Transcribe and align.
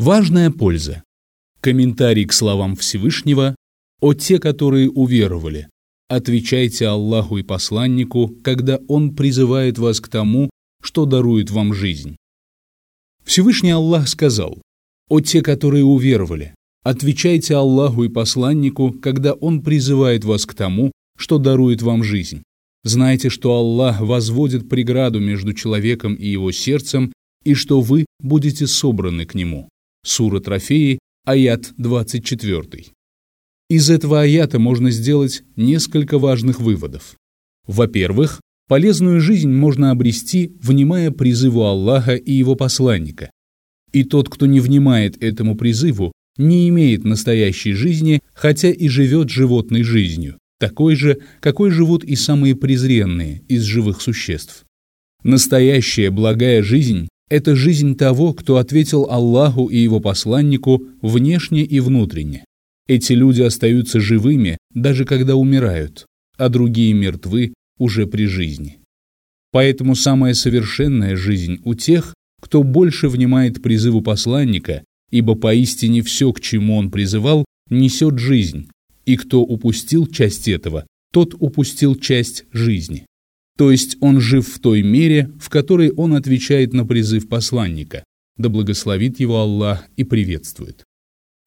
Важная 0.00 0.50
польза. 0.50 1.02
Комментарий 1.60 2.24
к 2.24 2.32
словам 2.32 2.74
Всевышнего 2.74 3.54
«О 4.00 4.14
те, 4.14 4.38
которые 4.38 4.88
уверовали, 4.88 5.68
отвечайте 6.08 6.86
Аллаху 6.86 7.36
и 7.36 7.42
посланнику, 7.42 8.34
когда 8.42 8.78
Он 8.88 9.14
призывает 9.14 9.76
вас 9.76 10.00
к 10.00 10.08
тому, 10.08 10.48
что 10.82 11.04
дарует 11.04 11.50
вам 11.50 11.74
жизнь». 11.74 12.16
Всевышний 13.24 13.72
Аллах 13.72 14.08
сказал 14.08 14.62
«О 15.10 15.20
те, 15.20 15.42
которые 15.42 15.84
уверовали, 15.84 16.54
отвечайте 16.82 17.56
Аллаху 17.56 18.04
и 18.04 18.08
посланнику, 18.08 18.92
когда 19.02 19.34
Он 19.34 19.60
призывает 19.60 20.24
вас 20.24 20.46
к 20.46 20.54
тому, 20.54 20.92
что 21.18 21.36
дарует 21.36 21.82
вам 21.82 22.04
жизнь. 22.04 22.42
Знайте, 22.84 23.28
что 23.28 23.52
Аллах 23.52 24.00
возводит 24.00 24.66
преграду 24.66 25.20
между 25.20 25.52
человеком 25.52 26.14
и 26.14 26.26
его 26.26 26.52
сердцем, 26.52 27.12
и 27.44 27.52
что 27.52 27.82
вы 27.82 28.06
будете 28.18 28.66
собраны 28.66 29.26
к 29.26 29.34
Нему». 29.34 29.68
Сура 30.02 30.40
Трофеи, 30.40 30.98
аят 31.26 31.74
24. 31.76 32.86
Из 33.68 33.90
этого 33.90 34.22
аята 34.22 34.58
можно 34.58 34.90
сделать 34.90 35.42
несколько 35.56 36.18
важных 36.18 36.58
выводов. 36.58 37.16
Во-первых, 37.66 38.40
полезную 38.66 39.20
жизнь 39.20 39.50
можно 39.50 39.90
обрести, 39.90 40.56
внимая 40.62 41.10
призыву 41.10 41.64
Аллаха 41.64 42.14
и 42.14 42.32
его 42.32 42.54
посланника. 42.54 43.30
И 43.92 44.04
тот, 44.04 44.30
кто 44.30 44.46
не 44.46 44.60
внимает 44.60 45.22
этому 45.22 45.54
призыву, 45.54 46.12
не 46.38 46.68
имеет 46.70 47.04
настоящей 47.04 47.74
жизни, 47.74 48.20
хотя 48.32 48.70
и 48.70 48.88
живет 48.88 49.28
животной 49.28 49.82
жизнью, 49.82 50.38
такой 50.58 50.94
же, 50.94 51.18
какой 51.40 51.70
живут 51.70 52.04
и 52.04 52.16
самые 52.16 52.56
презренные 52.56 53.42
из 53.48 53.64
живых 53.64 54.00
существ. 54.00 54.64
Настоящая 55.22 56.10
благая 56.10 56.62
жизнь 56.62 57.08
это 57.30 57.54
жизнь 57.54 57.96
того, 57.96 58.34
кто 58.34 58.56
ответил 58.56 59.06
Аллаху 59.08 59.68
и 59.68 59.78
его 59.78 60.00
посланнику 60.00 60.82
внешне 61.00 61.62
и 61.62 61.80
внутренне. 61.80 62.44
Эти 62.88 63.12
люди 63.12 63.40
остаются 63.40 64.00
живыми, 64.00 64.58
даже 64.74 65.04
когда 65.04 65.36
умирают, 65.36 66.06
а 66.36 66.48
другие 66.48 66.92
мертвы 66.92 67.54
уже 67.78 68.06
при 68.06 68.26
жизни. 68.26 68.80
Поэтому 69.52 69.94
самая 69.94 70.34
совершенная 70.34 71.16
жизнь 71.16 71.60
у 71.64 71.74
тех, 71.74 72.14
кто 72.42 72.64
больше 72.64 73.08
внимает 73.08 73.62
призыву 73.62 74.02
посланника, 74.02 74.82
ибо 75.10 75.36
поистине 75.36 76.02
все, 76.02 76.32
к 76.32 76.40
чему 76.40 76.76
он 76.76 76.90
призывал, 76.90 77.44
несет 77.68 78.18
жизнь, 78.18 78.68
и 79.06 79.16
кто 79.16 79.42
упустил 79.42 80.08
часть 80.08 80.48
этого, 80.48 80.84
тот 81.12 81.34
упустил 81.38 81.94
часть 81.94 82.44
жизни 82.52 83.06
то 83.60 83.70
есть 83.70 83.98
он 84.00 84.22
жив 84.22 84.48
в 84.48 84.58
той 84.58 84.80
мере, 84.80 85.30
в 85.38 85.50
которой 85.50 85.90
он 85.90 86.14
отвечает 86.14 86.72
на 86.72 86.86
призыв 86.86 87.28
посланника, 87.28 88.04
да 88.38 88.48
благословит 88.48 89.20
его 89.20 89.36
Аллах 89.36 89.84
и 89.98 90.04
приветствует. 90.04 90.82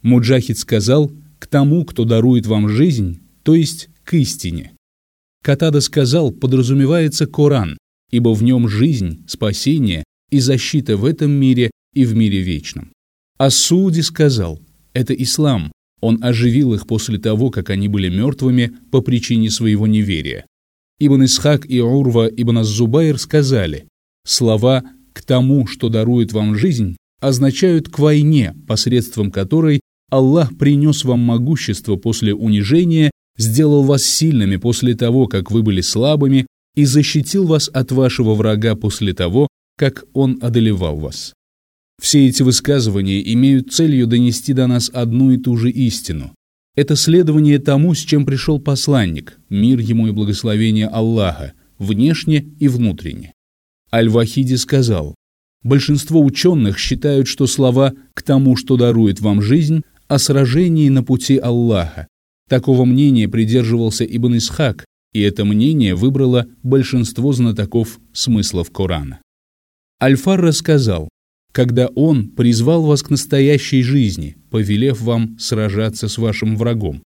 Муджахид 0.04 0.60
сказал 0.60 1.12
«к 1.40 1.48
тому, 1.48 1.86
кто 1.86 2.06
дарует 2.06 2.46
вам 2.46 2.70
жизнь», 2.70 3.24
то 3.42 3.56
есть 3.56 3.90
к 4.04 4.14
истине. 4.14 4.74
Катада 5.44 5.82
сказал, 5.82 6.32
подразумевается 6.32 7.26
Коран, 7.26 7.80
ибо 8.12 8.36
в 8.36 8.44
нем 8.44 8.70
жизнь, 8.70 9.26
спасение 9.28 10.04
и 10.30 10.40
защита 10.40 10.98
в 10.98 11.06
этом 11.06 11.32
мире 11.32 11.72
и 11.96 12.06
в 12.06 12.14
мире 12.14 12.44
вечном. 12.44 12.92
А 13.40 13.50
Суди 13.50 14.04
сказал, 14.04 14.62
это 14.94 15.16
ислам, 15.16 15.72
он 16.00 16.24
оживил 16.24 16.76
их 16.76 16.86
после 16.86 17.18
того, 17.18 17.50
как 17.50 17.72
они 17.72 17.88
были 17.88 18.10
мертвыми 18.10 18.72
по 18.92 19.02
причине 19.02 19.50
своего 19.50 19.88
неверия. 19.88 20.46
Ибн 21.00 21.26
Исхак 21.26 21.70
и 21.70 21.82
Урва 21.82 22.28
ибн 22.28 22.60
Аз-Зубайр 22.60 23.18
сказали, 23.18 23.88
слова 24.26 24.84
«к 25.14 25.22
тому, 25.22 25.68
что 25.68 25.90
дарует 25.90 26.34
вам 26.34 26.56
жизнь» 26.56 26.98
означают 27.20 27.90
«к 27.90 28.00
войне», 28.00 28.54
посредством 28.68 29.32
которой 29.32 29.82
Аллах 30.10 30.58
принес 30.58 31.04
вам 31.06 31.22
могущество 31.22 31.96
после 31.96 32.34
унижения, 32.34 33.12
сделал 33.38 33.84
вас 33.84 34.04
сильными 34.04 34.58
после 34.58 34.94
того, 34.94 35.28
как 35.28 35.50
вы 35.50 35.64
были 35.64 35.82
слабыми, 35.82 36.46
и 36.76 36.86
защитил 36.86 37.46
вас 37.46 37.70
от 37.74 37.92
вашего 37.92 38.34
врага 38.34 38.76
после 38.76 39.14
того, 39.14 39.48
как 39.78 40.06
он 40.14 40.38
одолевал 40.42 40.98
вас. 40.98 41.34
Все 42.02 42.28
эти 42.28 42.44
высказывания 42.44 43.22
имеют 43.34 43.72
целью 43.72 44.08
донести 44.08 44.54
до 44.54 44.68
нас 44.68 44.90
одну 44.94 45.32
и 45.32 45.38
ту 45.38 45.58
же 45.58 45.70
истину. 45.72 46.34
Это 46.76 46.96
следование 46.96 47.60
тому, 47.60 47.94
с 47.94 48.00
чем 48.00 48.26
пришел 48.26 48.60
посланник, 48.60 49.38
мир 49.50 49.80
ему 49.80 50.08
и 50.08 50.12
благословение 50.12 50.88
Аллаха, 50.88 51.54
внешне 51.78 52.48
и 52.60 52.68
внутренне. 52.68 53.34
Аль-Вахиди 53.94 54.58
сказал, 54.58 55.14
большинство 55.62 56.20
ученых 56.20 56.80
считают, 56.80 57.28
что 57.28 57.46
слова 57.46 57.94
«к 58.16 58.24
тому, 58.24 58.56
что 58.56 58.76
дарует 58.76 59.20
вам 59.20 59.42
жизнь» 59.42 59.84
о 60.08 60.18
сражении 60.18 60.90
на 60.90 61.04
пути 61.04 61.38
Аллаха. 61.38 62.08
Такого 62.50 62.86
мнения 62.86 63.28
придерживался 63.28 64.04
Ибн 64.04 64.38
Исхак, 64.38 64.86
и 65.14 65.22
это 65.22 65.46
мнение 65.46 65.94
выбрало 65.94 66.48
большинство 66.64 67.34
знатоков 67.34 68.00
смыслов 68.14 68.72
Корана. 68.72 69.22
Аль-Фар 70.02 70.42
рассказал, 70.42 71.08
когда 71.54 71.88
Он 71.88 72.30
призвал 72.30 72.84
вас 72.84 73.04
к 73.04 73.12
настоящей 73.12 73.84
жизни, 73.84 74.36
повелев 74.50 75.00
вам 75.02 75.38
сражаться 75.40 76.10
с 76.10 76.18
вашим 76.18 76.58
врагом. 76.58 77.04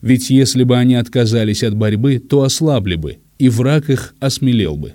Ведь 0.00 0.30
если 0.30 0.62
бы 0.62 0.76
они 0.76 0.94
отказались 0.94 1.64
от 1.64 1.74
борьбы, 1.74 2.18
то 2.18 2.42
ослабли 2.42 2.96
бы, 2.96 3.18
и 3.38 3.48
враг 3.48 3.88
их 3.88 4.14
осмелел 4.20 4.76
бы. 4.76 4.92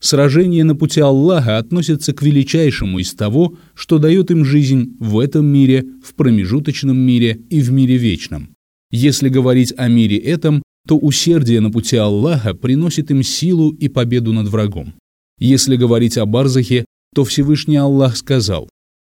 Сражение 0.00 0.64
на 0.64 0.76
пути 0.76 1.00
Аллаха 1.00 1.58
относится 1.58 2.14
к 2.14 2.22
величайшему 2.22 3.00
из 3.00 3.12
того, 3.12 3.58
что 3.74 3.98
дает 3.98 4.30
им 4.30 4.44
жизнь 4.44 4.96
в 4.98 5.18
этом 5.18 5.44
мире, 5.44 5.84
в 6.02 6.14
промежуточном 6.14 6.96
мире 6.96 7.40
и 7.50 7.60
в 7.60 7.70
мире 7.72 7.96
вечном. 7.96 8.54
Если 8.92 9.28
говорить 9.28 9.74
о 9.76 9.88
мире 9.88 10.16
этом, 10.16 10.62
то 10.88 10.96
усердие 10.96 11.60
на 11.60 11.70
пути 11.70 11.96
Аллаха 11.96 12.54
приносит 12.54 13.10
им 13.10 13.22
силу 13.22 13.72
и 13.72 13.88
победу 13.88 14.32
над 14.32 14.48
врагом. 14.48 14.94
Если 15.38 15.76
говорить 15.76 16.16
о 16.16 16.26
Барзахе, 16.26 16.86
то 17.14 17.24
Всевышний 17.24 17.76
Аллах 17.76 18.16
сказал, 18.16 18.68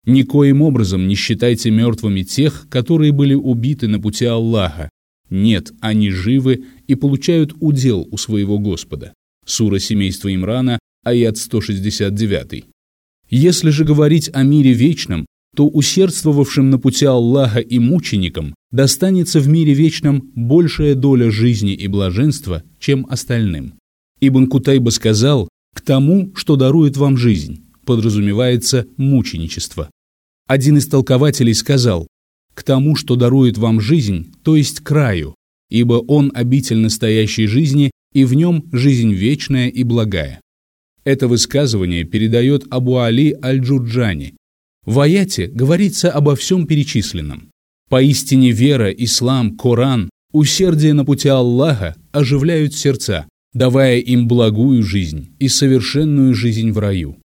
«Никоим 0.06 0.62
образом 0.62 1.08
не 1.08 1.16
считайте 1.16 1.72
мертвыми 1.72 2.22
тех, 2.22 2.68
которые 2.70 3.12
были 3.12 3.34
убиты 3.34 3.88
на 3.88 4.00
пути 4.00 4.26
Аллаха. 4.26 4.90
Нет, 5.30 5.74
они 5.82 6.10
живы 6.10 6.64
и 6.88 6.96
получают 6.96 7.54
удел 7.60 8.08
у 8.12 8.18
своего 8.18 8.60
Господа». 8.60 9.14
Сура 9.46 9.80
семейства 9.80 10.34
Имрана, 10.34 10.80
аят 11.04 11.38
169. 11.38 12.66
Если 13.30 13.70
же 13.70 13.84
говорить 13.84 14.30
о 14.34 14.44
мире 14.44 14.74
вечном, 14.74 15.26
то 15.56 15.68
усердствовавшим 15.68 16.70
на 16.70 16.78
пути 16.78 17.06
Аллаха 17.06 17.60
и 17.60 17.80
мученикам 17.80 18.54
достанется 18.72 19.40
в 19.40 19.48
мире 19.48 19.74
вечном 19.74 20.32
большая 20.36 20.96
доля 20.96 21.32
жизни 21.32 21.74
и 21.74 21.88
блаженства, 21.88 22.64
чем 22.80 23.08
остальным. 23.10 23.74
Ибн 24.22 24.48
Кутайба 24.48 24.92
сказал, 24.92 25.50
«К 25.74 25.82
тому, 25.82 26.32
что 26.36 26.56
дарует 26.56 26.96
вам 26.96 27.18
жизнь» 27.18 27.67
подразумевается 27.88 28.86
мученичество. 28.98 29.90
Один 30.46 30.78
из 30.78 30.88
толкователей 30.88 31.56
сказал, 31.56 32.06
«К 32.54 32.62
тому, 32.62 32.96
что 32.96 33.16
дарует 33.16 33.58
вам 33.58 33.80
жизнь, 33.80 34.34
то 34.44 34.56
есть 34.56 34.82
краю, 34.82 35.34
ибо 35.70 35.94
он 35.94 36.32
обитель 36.36 36.78
настоящей 36.78 37.48
жизни, 37.48 37.92
и 38.14 38.26
в 38.26 38.34
нем 38.34 38.66
жизнь 38.72 39.14
вечная 39.14 39.70
и 39.70 39.84
благая». 39.84 40.42
Это 41.06 41.28
высказывание 41.28 42.04
передает 42.04 42.66
Абу 42.70 42.98
Али 42.98 43.36
Аль-Джурджани. 43.42 44.36
В 44.86 45.00
аяте 45.00 45.48
говорится 45.48 46.12
обо 46.12 46.36
всем 46.36 46.68
перечисленном. 46.68 47.50
Поистине 47.90 48.52
вера, 48.52 48.92
ислам, 48.92 49.56
Коран, 49.56 50.10
усердие 50.34 50.94
на 50.94 51.06
пути 51.06 51.30
Аллаха 51.30 51.96
оживляют 52.12 52.76
сердца, 52.76 53.28
давая 53.54 54.00
им 54.00 54.28
благую 54.28 54.84
жизнь 54.84 55.36
и 55.40 55.48
совершенную 55.48 56.34
жизнь 56.34 56.72
в 56.72 56.80
раю. 56.80 57.18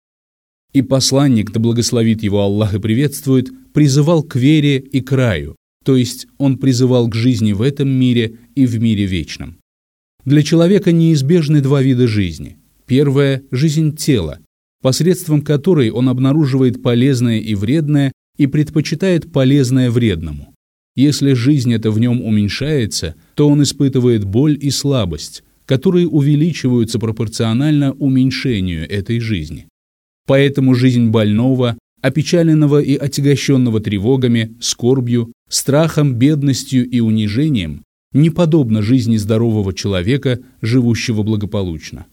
И 0.74 0.82
посланник, 0.82 1.52
да 1.52 1.60
благословит 1.60 2.24
его 2.24 2.42
Аллах 2.42 2.74
и 2.74 2.80
приветствует, 2.80 3.50
призывал 3.74 4.24
к 4.24 4.36
вере 4.36 4.78
и 4.78 5.02
к 5.02 5.12
раю, 5.12 5.56
то 5.84 5.96
есть 5.96 6.28
он 6.38 6.58
призывал 6.58 7.08
к 7.10 7.16
жизни 7.16 7.54
в 7.54 7.62
этом 7.62 7.90
мире 7.90 8.38
и 8.56 8.66
в 8.66 8.80
мире 8.80 9.06
вечном. 9.06 9.58
Для 10.24 10.44
человека 10.44 10.92
неизбежны 10.92 11.62
два 11.62 11.82
вида 11.82 12.08
жизни. 12.08 12.58
Первая– 12.86 13.44
жизнь 13.52 13.96
тела, 13.96 14.40
посредством 14.82 15.42
которой 15.42 15.90
он 15.90 16.10
обнаруживает 16.10 16.82
полезное 16.82 17.40
и 17.40 17.56
вредное 17.56 18.12
и 18.38 18.48
предпочитает 18.48 19.32
полезное 19.32 19.90
вредному. 19.90 20.54
Если 20.96 21.34
жизнь 21.34 21.74
эта 21.74 21.90
в 21.90 22.00
нем 22.00 22.22
уменьшается, 22.22 23.16
то 23.36 23.48
он 23.48 23.64
испытывает 23.64 24.26
боль 24.26 24.58
и 24.60 24.70
слабость, 24.70 25.44
которые 25.66 26.08
увеличиваются 26.08 27.00
пропорционально 27.00 27.94
уменьшению 27.94 28.90
этой 28.90 29.20
жизни. 29.20 29.68
Поэтому 30.28 30.76
жизнь 30.76 31.10
больного, 31.10 31.78
опечаленного 32.02 32.82
и 32.82 32.96
отягощенного 32.96 33.80
тревогами, 33.80 34.56
скорбью, 34.60 35.32
страхом, 35.50 36.16
бедностью 36.16 36.88
и 36.90 37.00
унижением 37.00 37.84
не 38.14 38.30
подобна 38.30 38.82
жизни 38.82 39.18
здорового 39.18 39.74
человека, 39.74 40.40
живущего 40.62 41.24
благополучно. 41.24 42.06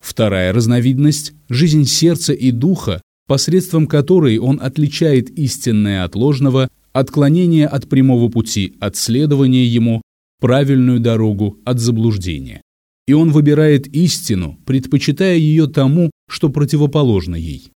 Вторая 0.00 0.52
разновидность– 0.52 1.32
жизнь 1.48 1.84
сердца 1.84 2.32
и 2.32 2.50
духа, 2.50 3.00
посредством 3.26 3.86
которой 3.86 4.38
он 4.38 4.58
отличает 4.60 5.30
истинное 5.30 6.04
от 6.04 6.14
ложного, 6.14 6.68
отклонение 6.92 7.66
от 7.66 7.88
прямого 7.88 8.28
пути 8.28 8.74
от 8.80 8.96
следования 8.96 9.66
ему, 9.66 10.02
правильную 10.40 11.00
дорогу 11.00 11.58
от 11.64 11.78
заблуждения. 11.78 12.62
И 13.06 13.12
он 13.12 13.30
выбирает 13.30 13.86
истину, 13.88 14.58
предпочитая 14.66 15.36
ее 15.36 15.66
тому, 15.66 16.10
что 16.28 16.50
противоположно 16.50 17.36
ей. 17.36 17.70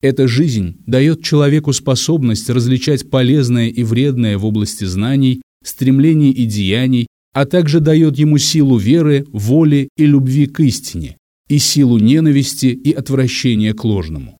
Эта 0.00 0.28
жизнь 0.28 0.76
дает 0.86 1.22
человеку 1.22 1.72
способность 1.72 2.48
различать 2.48 3.10
полезное 3.10 3.68
и 3.68 3.82
вредное 3.82 4.38
в 4.38 4.44
области 4.44 4.84
знаний, 4.84 5.42
стремлений 5.64 6.30
и 6.30 6.46
деяний, 6.46 7.08
а 7.32 7.46
также 7.46 7.80
дает 7.80 8.18
ему 8.18 8.38
силу 8.38 8.78
веры, 8.78 9.26
воли 9.32 9.88
и 9.96 10.06
любви 10.06 10.46
к 10.46 10.60
истине, 10.60 11.16
и 11.48 11.58
силу 11.58 11.98
ненависти 11.98 12.66
и 12.66 12.92
отвращения 12.92 13.74
к 13.74 13.84
ложному. 13.84 14.38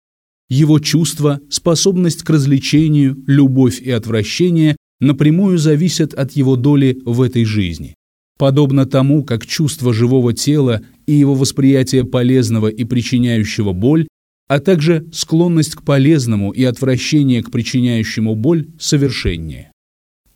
Его 0.49 0.79
чувства, 0.79 1.41
способность 1.50 2.23
к 2.23 2.31
развлечению, 2.31 3.23
любовь 3.26 3.81
и 3.81 3.91
отвращение 3.91 4.76
напрямую 5.00 5.59
зависят 5.59 6.14
от 6.14 6.32
его 6.32 6.56
доли 6.56 6.99
в 7.05 7.21
этой 7.21 7.44
жизни. 7.44 7.94
Подобно 8.38 8.87
тому, 8.87 9.25
как 9.25 9.46
чувство 9.46 9.93
живого 9.93 10.32
тела 10.32 10.81
и 11.06 11.12
его 11.12 11.35
восприятие 11.35 12.05
полезного 12.05 12.69
и 12.69 12.85
причиняющего 12.85 13.73
боль 13.73 14.06
а 14.49 14.61
также 14.61 15.06
склонность 15.12 15.75
к 15.75 15.82
полезному 15.82 16.50
и 16.50 16.64
отвращение 16.64 17.43
к 17.43 17.50
причиняющему 17.50 18.35
боль 18.35 18.69
совершеннее. 18.81 19.70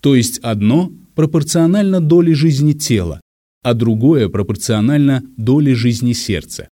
То 0.00 0.14
есть 0.14 0.38
одно 0.40 0.92
пропорционально 1.14 2.00
доле 2.00 2.34
жизни 2.34 2.74
тела, 2.74 3.20
а 3.62 3.74
другое 3.74 4.28
пропорционально 4.28 5.22
доле 5.36 5.74
жизни 5.74 6.12
сердца. 6.12 6.68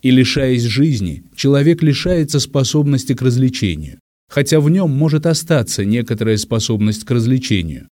И 0.00 0.10
лишаясь 0.10 0.62
жизни, 0.62 1.24
человек 1.36 1.82
лишается 1.82 2.40
способности 2.40 3.14
к 3.14 3.22
развлечению, 3.22 4.00
хотя 4.28 4.58
в 4.58 4.70
нем 4.70 4.90
может 4.90 5.26
остаться 5.26 5.84
некоторая 5.84 6.38
способность 6.38 7.04
к 7.04 7.10
развлечению. 7.10 7.88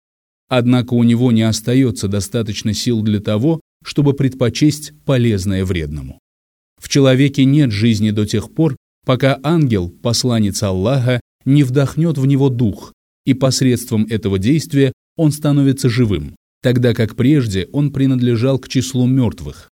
Однако 0.51 0.95
у 0.95 1.05
него 1.05 1.31
не 1.31 1.43
остается 1.43 2.09
достаточно 2.09 2.75
сил 2.75 3.03
для 3.03 3.21
того, 3.21 3.61
чтобы 3.85 4.15
предпочесть 4.15 4.93
полезное 5.07 5.65
вредному. 5.65 6.19
В 6.77 6.89
человеке 6.89 7.45
нет 7.45 7.71
жизни 7.71 8.11
до 8.11 8.27
тех 8.27 8.53
пор, 8.53 8.77
пока 9.07 9.39
ангел, 9.45 9.89
посланец 9.89 10.63
Аллаха, 10.65 11.21
не 11.45 11.63
вдохнет 11.63 12.19
в 12.19 12.27
него 12.27 12.49
дух, 12.49 12.93
и 13.25 13.33
посредством 13.33 14.07
этого 14.11 14.41
действия 14.41 14.93
он 15.17 15.31
становится 15.31 15.89
живым, 15.89 16.35
тогда 16.63 16.95
как 16.95 17.15
прежде 17.15 17.69
он 17.73 17.93
принадлежал 17.93 18.59
к 18.59 18.69
числу 18.69 19.07
мертвых. 19.07 19.69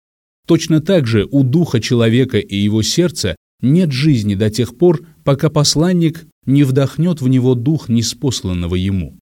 Точно 0.45 0.81
так 0.81 1.07
же 1.07 1.25
у 1.31 1.43
духа 1.43 1.79
человека 1.79 2.37
и 2.37 2.57
его 2.57 2.81
сердца 2.81 3.37
нет 3.61 3.93
жизни 3.93 4.35
до 4.35 4.49
тех 4.49 4.77
пор, 4.77 5.07
пока 5.23 5.49
посланник 5.49 6.25
не 6.45 6.65
вдохнет 6.65 7.21
в 7.21 7.29
него 7.29 7.55
дух 7.55 7.87
неспосланного 7.87 8.75
ему. 8.75 9.17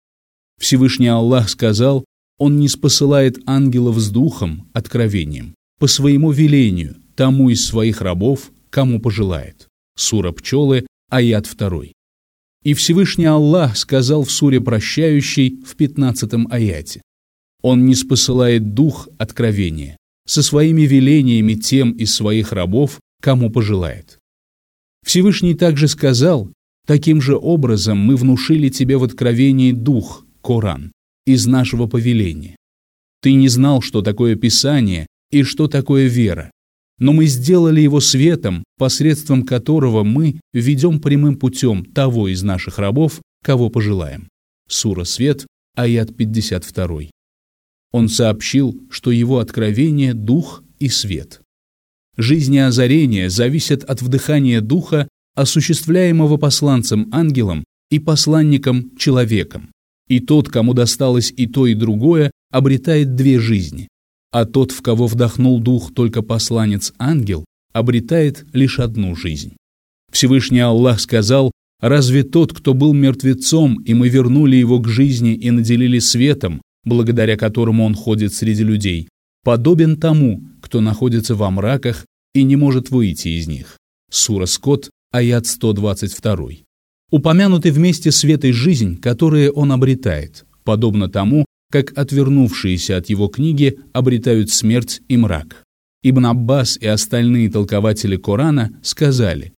Всевышний 0.60 1.08
Аллах 1.08 1.50
сказал, 1.50 2.06
Он 2.38 2.60
не 2.60 2.68
спосылает 2.68 3.40
ангелов 3.46 3.98
с 4.00 4.10
духом, 4.10 4.70
откровением, 4.74 5.56
по 5.80 5.88
своему 5.88 6.32
велению, 6.32 6.98
тому 7.16 7.50
из 7.50 7.66
своих 7.66 8.02
рабов, 8.02 8.52
кому 8.70 9.00
пожелает. 9.00 9.68
Сура 9.96 10.32
Пчелы, 10.32 10.88
аят 11.10 11.48
2. 11.56 11.86
И 12.64 12.74
Всевышний 12.74 13.26
Аллах 13.26 13.78
сказал 13.78 14.24
в 14.24 14.32
суре 14.32 14.62
прощающей 14.62 15.62
в 15.66 15.76
15 15.76 16.32
аяте. 16.50 17.02
Он 17.62 17.86
не 17.86 17.96
спосылает 17.96 18.74
дух 18.74 19.08
откровения 19.18 19.98
со 20.26 20.42
своими 20.42 20.84
велениями 20.84 21.54
тем 21.56 21.92
из 21.92 22.16
своих 22.16 22.52
рабов, 22.52 23.00
кому 23.22 23.50
пожелает. 23.50 24.20
Всевышний 25.06 25.54
также 25.54 25.88
сказал, 25.88 26.52
таким 26.88 27.22
же 27.22 27.38
образом 27.38 27.98
мы 27.98 28.16
внушили 28.16 28.70
тебе 28.70 28.98
в 28.98 29.04
откровении 29.04 29.72
дух, 29.72 30.26
Коран, 30.44 30.92
из 31.26 31.48
нашего 31.48 31.88
повеления. 31.88 32.58
Ты 33.22 33.34
не 33.34 33.48
знал, 33.48 33.82
что 33.82 34.02
такое 34.02 34.36
Писание 34.36 35.08
и 35.32 35.44
что 35.44 35.68
такое 35.68 36.08
вера, 36.08 36.52
но 37.00 37.14
мы 37.14 37.26
сделали 37.26 37.82
его 37.82 38.00
светом, 38.00 38.64
посредством 38.78 39.44
которого 39.44 40.04
мы 40.04 40.40
ведем 40.52 41.00
прямым 41.00 41.38
путем 41.38 41.86
того 41.86 42.28
из 42.28 42.44
наших 42.44 42.78
рабов, 42.78 43.22
кого 43.44 43.70
пожелаем. 43.70 44.28
Сура 44.70 45.04
Свет, 45.04 45.46
аят 45.76 46.16
52. 46.16 47.10
Он 47.92 48.10
сообщил, 48.10 48.80
что 48.90 49.12
его 49.12 49.40
откровение– 49.40 50.14
дух 50.16 50.64
и 50.80 50.90
свет. 50.90 51.42
Жизнь 52.16 52.56
и 52.56 52.60
озарение 52.60 53.30
зависят 53.30 53.84
от 53.84 54.02
вдыхания 54.02 54.62
духа, 54.62 55.08
осуществляемого 55.36 56.38
посланцем-ангелом 56.38 57.64
и 57.90 58.00
посланником-человеком. 58.00 59.73
И 60.08 60.20
тот, 60.20 60.50
кому 60.50 60.74
досталось 60.74 61.34
и 61.36 61.48
то, 61.48 61.68
и 61.68 61.74
другое, 61.74 62.32
обретает 62.52 63.16
две 63.16 63.40
жизни 63.40 63.88
а 64.34 64.46
тот, 64.46 64.72
в 64.72 64.82
кого 64.82 65.06
вдохнул 65.06 65.60
дух 65.60 65.94
только 65.94 66.24
посланец-ангел, 66.24 67.46
обретает 67.72 68.46
лишь 68.52 68.80
одну 68.80 69.16
жизнь. 69.16 69.56
Всевышний 70.12 70.60
Аллах 70.60 71.00
сказал, 71.00 71.52
«Разве 71.80 72.24
тот, 72.24 72.52
кто 72.52 72.74
был 72.74 72.94
мертвецом, 72.94 73.84
и 73.84 73.94
мы 73.94 74.10
вернули 74.10 74.56
его 74.56 74.80
к 74.80 74.88
жизни 74.88 75.36
и 75.36 75.52
наделили 75.52 76.00
светом, 76.00 76.64
благодаря 76.84 77.38
которому 77.38 77.86
он 77.86 77.94
ходит 77.94 78.34
среди 78.34 78.64
людей, 78.64 79.08
подобен 79.44 79.98
тому, 79.98 80.42
кто 80.64 80.82
находится 80.82 81.36
во 81.36 81.52
мраках 81.52 82.06
и 82.34 82.42
не 82.42 82.56
может 82.56 82.90
выйти 82.90 83.28
из 83.28 83.48
них?» 83.48 83.78
Сура 84.10 84.48
Скот, 84.48 84.90
аят 85.12 85.46
122. 85.46 86.66
Упомянуты 87.14 87.72
вместе 87.72 88.12
свет 88.12 88.44
и 88.44 88.52
жизнь, 88.52 89.00
которые 89.00 89.52
он 89.52 89.72
обретает, 89.72 90.46
подобно 90.64 91.08
тому, 91.10 91.46
как 91.72 91.96
отвернувшиеся 91.96 92.98
от 92.98 93.08
его 93.08 93.28
книги 93.28 93.78
обретают 93.94 94.50
смерть 94.50 95.04
и 95.08 95.16
мрак. 95.16 95.62
Ибн 96.02 96.26
Аббас 96.26 96.76
и 96.76 96.88
остальные 96.88 97.52
толкователи 97.52 98.16
Корана 98.18 98.72
сказали, 98.82 99.54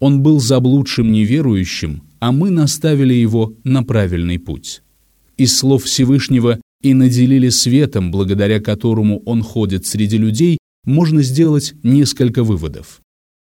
«Он 0.00 0.22
был 0.22 0.38
заблудшим 0.38 1.10
неверующим, 1.10 2.02
а 2.20 2.30
мы 2.30 2.50
наставили 2.50 3.14
его 3.14 3.54
на 3.64 3.84
правильный 3.84 4.38
путь». 4.38 4.82
Из 5.38 5.56
слов 5.56 5.84
Всевышнего 5.84 6.60
«и 6.82 6.92
наделили 6.92 7.48
светом, 7.48 8.10
благодаря 8.10 8.60
которому 8.60 9.22
он 9.24 9.42
ходит 9.42 9.86
среди 9.86 10.18
людей», 10.18 10.58
можно 10.84 11.22
сделать 11.22 11.72
несколько 11.82 12.44
выводов. 12.44 13.00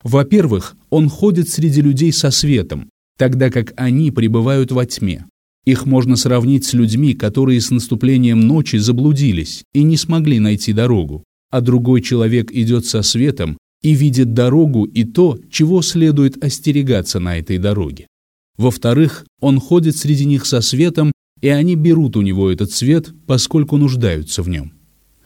Во-первых, 0.05 0.77
он 0.91 1.09
ходит 1.09 1.49
среди 1.49 1.81
людей 1.81 2.13
со 2.13 2.31
светом, 2.31 2.91
тогда 3.19 3.51
как 3.51 3.75
они 3.77 4.11
пребывают 4.11 4.73
во 4.73 4.87
тьме. 4.87 5.27
Их 5.67 5.85
можно 5.85 6.17
сравнить 6.17 6.65
с 6.65 6.73
людьми, 6.73 7.13
которые 7.13 7.61
с 7.61 7.71
наступлением 7.71 8.41
ночи 8.41 8.77
заблудились 8.77 9.65
и 9.75 9.83
не 9.83 9.99
смогли 9.99 10.39
найти 10.39 10.73
дорогу, 10.73 11.25
а 11.51 11.61
другой 11.61 12.01
человек 12.01 12.51
идет 12.53 12.87
со 12.87 13.03
светом 13.03 13.59
и 13.83 13.93
видит 13.95 14.33
дорогу 14.33 14.85
и 14.85 15.05
то, 15.05 15.39
чего 15.51 15.83
следует 15.83 16.43
остерегаться 16.43 17.21
на 17.21 17.39
этой 17.39 17.59
дороге. 17.59 18.07
Во-вторых, 18.57 19.27
он 19.41 19.61
ходит 19.61 19.97
среди 19.97 20.25
них 20.25 20.47
со 20.47 20.61
светом, 20.61 21.13
и 21.41 21.49
они 21.49 21.77
берут 21.77 22.17
у 22.17 22.23
него 22.23 22.51
этот 22.51 22.73
свет, 22.73 23.13
поскольку 23.27 23.77
нуждаются 23.77 24.43
в 24.43 24.49
нем. 24.49 24.73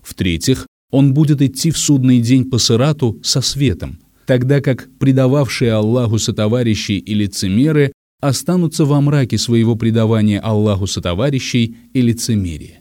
В-третьих, 0.03 0.67
он 0.91 1.15
будет 1.15 1.41
идти 1.41 1.71
в 1.71 1.79
судный 1.79 2.21
день 2.21 2.51
по 2.51 2.59
сырату 2.59 3.19
со 3.23 3.41
светом, 3.41 4.01
тогда 4.27 4.61
как 4.61 4.89
предававшие 4.99 5.73
Аллаху 5.73 6.19
сотоварищи 6.19 6.93
и 6.93 7.15
лицемеры 7.15 7.93
останутся 8.21 8.85
во 8.85 9.01
мраке 9.01 9.37
своего 9.37 9.75
предавания 9.75 10.39
Аллаху 10.39 10.87
сотоварищей 10.87 11.77
и 11.93 12.01
лицемерия. 12.01 12.81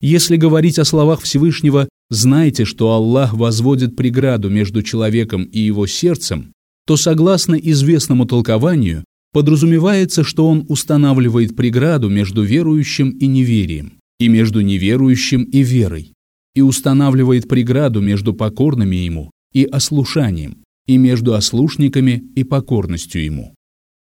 Если 0.00 0.36
говорить 0.36 0.78
о 0.78 0.84
словах 0.84 1.22
Всевышнего 1.22 1.88
«знайте, 2.10 2.64
что 2.64 2.92
Аллах 2.92 3.34
возводит 3.34 3.96
преграду 3.96 4.48
между 4.48 4.82
человеком 4.82 5.42
и 5.44 5.58
его 5.58 5.86
сердцем», 5.86 6.52
то, 6.86 6.96
согласно 6.96 7.56
известному 7.56 8.26
толкованию, 8.26 9.04
подразумевается, 9.32 10.22
что 10.22 10.46
он 10.46 10.64
устанавливает 10.68 11.56
преграду 11.56 12.08
между 12.08 12.42
верующим 12.42 13.10
и 13.10 13.26
неверием, 13.26 13.94
и 14.20 14.28
между 14.28 14.60
неверующим 14.60 15.42
и 15.42 15.62
верой, 15.62 16.12
и 16.54 16.62
устанавливает 16.62 17.48
преграду 17.48 18.00
между 18.00 18.34
покорными 18.34 18.96
ему 18.96 19.32
и 19.52 19.64
ослушанием, 19.64 20.58
и 20.86 20.96
между 20.96 21.34
ослушниками 21.34 22.24
и 22.34 22.44
покорностью 22.44 23.24
ему. 23.24 23.54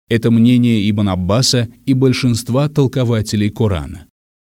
Это 0.10 0.32
мнение 0.32 0.90
Ибн 0.90 1.10
Аббаса 1.10 1.70
и 1.86 1.94
большинства 1.94 2.70
толкователей 2.70 3.50
Корана. 3.50 4.08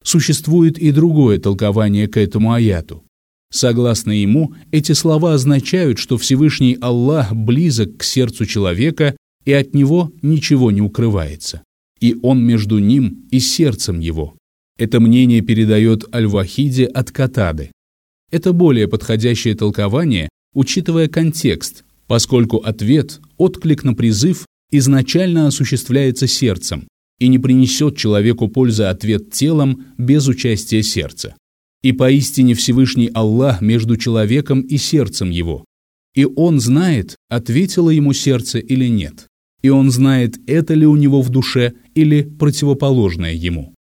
Существует 0.03 0.79
и 0.79 0.91
другое 0.93 1.39
толкование 1.39 2.09
к 2.09 2.17
этому 2.17 2.53
аяту. 2.53 3.05
Согласно 3.51 4.11
ему, 4.11 4.55
эти 4.73 4.93
слова 4.93 5.35
означают, 5.35 5.99
что 5.99 6.19
Всевышний 6.19 6.77
Аллах 6.81 7.33
близок 7.33 7.99
к 7.99 8.03
сердцу 8.03 8.47
человека 8.47 9.17
и 9.45 9.53
от 9.53 9.75
него 9.75 10.13
ничего 10.23 10.71
не 10.71 10.81
укрывается, 10.81 11.63
и 12.01 12.17
он 12.23 12.45
между 12.45 12.79
ним 12.79 13.29
и 13.31 13.39
сердцем 13.39 14.01
его. 14.01 14.37
Это 14.77 14.99
мнение 14.99 15.41
передает 15.41 16.13
Аль-Вахиде 16.13 16.87
от 16.87 17.13
Катады. 17.13 17.71
Это 18.33 18.53
более 18.53 18.89
подходящее 18.89 19.55
толкование, 19.55 20.29
учитывая 20.53 21.09
контекст, 21.09 21.84
поскольку 22.07 22.59
ответ, 22.59 23.21
отклик 23.37 23.85
на 23.85 23.95
призыв 23.95 24.47
изначально 24.71 25.47
осуществляется 25.47 26.27
сердцем 26.27 26.89
и 27.19 27.29
не 27.29 27.39
принесет 27.39 27.97
человеку 27.97 28.49
пользы 28.49 28.85
ответ 28.85 29.31
телом 29.31 29.87
без 29.97 30.27
участия 30.29 30.83
сердца. 30.83 31.37
И 31.83 31.93
поистине 31.93 32.55
Всевышний 32.55 33.11
Аллах 33.13 33.61
между 33.61 33.97
человеком 33.97 34.63
и 34.63 34.77
сердцем 34.79 35.31
его. 35.31 35.65
И 36.15 36.25
он 36.25 36.61
знает, 36.61 37.17
ответило 37.29 37.91
ему 37.91 38.13
сердце 38.13 38.59
или 38.59 38.87
нет. 38.89 39.27
И 39.63 39.69
он 39.69 39.91
знает, 39.91 40.39
это 40.47 40.75
ли 40.75 40.87
у 40.87 40.97
него 40.97 41.23
в 41.23 41.31
душе 41.31 41.75
или 41.95 42.23
противоположное 42.23 43.33
ему. 43.33 43.75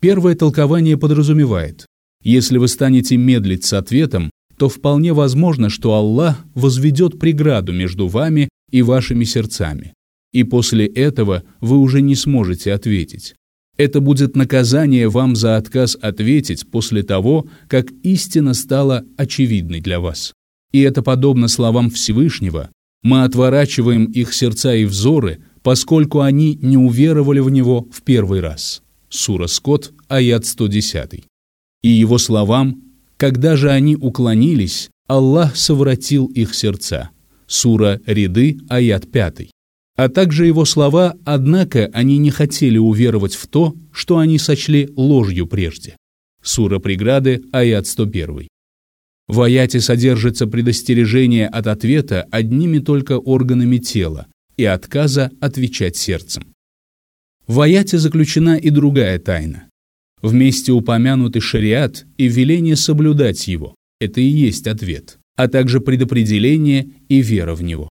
Первое 0.00 0.34
толкование 0.34 0.96
подразумевает, 0.96 1.86
если 2.22 2.58
вы 2.58 2.68
станете 2.68 3.16
медлить 3.16 3.64
с 3.64 3.72
ответом, 3.72 4.30
то 4.62 4.68
вполне 4.68 5.12
возможно, 5.12 5.68
что 5.70 5.92
Аллах 5.94 6.46
возведет 6.54 7.18
преграду 7.18 7.72
между 7.72 8.06
вами 8.06 8.48
и 8.70 8.80
вашими 8.80 9.24
сердцами. 9.24 9.92
И 10.32 10.44
после 10.44 10.86
этого 10.86 11.42
вы 11.60 11.78
уже 11.78 12.00
не 12.00 12.14
сможете 12.14 12.72
ответить. 12.72 13.34
Это 13.76 14.00
будет 14.00 14.36
наказание 14.36 15.08
вам 15.08 15.34
за 15.34 15.56
отказ 15.56 15.98
ответить 16.00 16.70
после 16.70 17.02
того, 17.02 17.48
как 17.66 17.90
истина 18.04 18.54
стала 18.54 19.04
очевидной 19.16 19.80
для 19.80 19.98
вас. 19.98 20.32
И 20.70 20.80
это 20.82 21.02
подобно 21.02 21.48
словам 21.48 21.90
Всевышнего 21.90 22.70
«Мы 23.02 23.24
отворачиваем 23.24 24.04
их 24.04 24.32
сердца 24.32 24.76
и 24.76 24.84
взоры, 24.84 25.40
поскольку 25.64 26.20
они 26.20 26.54
не 26.62 26.76
уверовали 26.76 27.40
в 27.40 27.50
Него 27.50 27.88
в 27.90 28.02
первый 28.02 28.38
раз». 28.38 28.84
Сура 29.08 29.48
Скот, 29.48 29.92
аят 30.06 30.46
110. 30.46 31.24
И 31.82 31.88
его 31.88 32.18
словам 32.18 32.91
когда 33.22 33.54
же 33.54 33.70
они 33.70 33.94
уклонились, 33.94 34.90
Аллах 35.06 35.54
совратил 35.54 36.26
их 36.26 36.56
сердца. 36.56 37.10
Сура 37.46 38.00
Ряды, 38.04 38.58
аят 38.68 39.12
5. 39.12 39.48
А 39.96 40.08
также 40.08 40.46
его 40.46 40.64
слова 40.64 41.14
«Однако 41.24 41.88
они 41.92 42.18
не 42.18 42.30
хотели 42.32 42.78
уверовать 42.78 43.36
в 43.36 43.46
то, 43.46 43.76
что 43.92 44.18
они 44.18 44.38
сочли 44.38 44.90
ложью 44.96 45.46
прежде». 45.46 45.96
Сура 46.42 46.80
Преграды, 46.80 47.44
аят 47.52 47.86
101. 47.86 48.48
В 49.28 49.40
аяте 49.40 49.80
содержится 49.80 50.48
предостережение 50.48 51.46
от 51.46 51.68
ответа 51.68 52.26
одними 52.32 52.80
только 52.80 53.18
органами 53.18 53.78
тела 53.78 54.26
и 54.56 54.64
отказа 54.64 55.30
отвечать 55.40 55.94
сердцем. 55.96 56.42
В 57.46 57.60
аяте 57.60 57.98
заключена 57.98 58.56
и 58.56 58.70
другая 58.70 59.20
тайна. 59.20 59.68
Вместе 60.22 60.70
упомянуты 60.70 61.40
шариат 61.40 62.06
и 62.16 62.28
веление 62.28 62.76
соблюдать 62.76 63.48
его. 63.48 63.74
Это 64.00 64.20
и 64.20 64.26
есть 64.26 64.68
ответ, 64.68 65.18
а 65.36 65.48
также 65.48 65.80
предопределение 65.80 66.90
и 67.08 67.20
вера 67.20 67.56
в 67.56 67.62
него. 67.62 67.88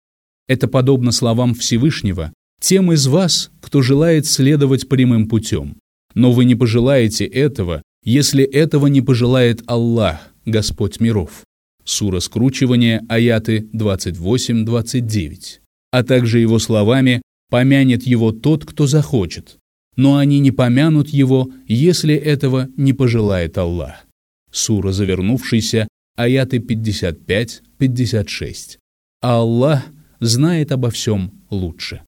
Это 0.47 0.69
подобно 0.69 1.11
словам 1.11 1.55
Всевышнего 1.55 2.33
«Тем 2.61 2.93
из 2.93 3.07
вас, 3.07 3.51
кто 3.61 3.83
желает 3.83 4.27
следовать 4.27 4.89
прямым 4.89 5.27
путем. 5.29 5.77
Но 6.15 6.33
вы 6.33 6.45
не 6.45 6.55
пожелаете 6.55 7.25
этого, 7.25 7.83
если 8.05 8.45
этого 8.45 8.89
не 8.89 9.01
пожелает 9.01 9.63
Аллах, 9.67 10.19
Господь 10.45 11.01
миров». 11.01 11.45
Сура 11.85 12.21
скручивания, 12.21 13.05
аяты 13.09 13.69
28-29. 13.73 15.61
А 15.93 16.03
также 16.03 16.41
его 16.41 16.59
словами 16.59 17.23
«Помянет 17.51 18.03
его 18.03 18.33
тот, 18.33 18.67
кто 18.67 18.87
захочет, 18.87 19.57
но 19.99 20.17
они 20.17 20.39
не 20.39 20.51
помянут 20.53 21.09
его, 21.09 21.51
если 21.67 22.15
этого 22.15 22.69
не 22.77 22.93
пожелает 22.93 23.59
Аллах. 23.59 24.07
Сура 24.53 24.93
завернувшийся, 24.93 25.89
аяты 26.17 26.59
55-56. 26.59 28.79
А 29.21 29.39
Аллах 29.39 29.83
знает 30.21 30.71
обо 30.71 30.91
всем 30.91 31.33
лучше. 31.51 32.03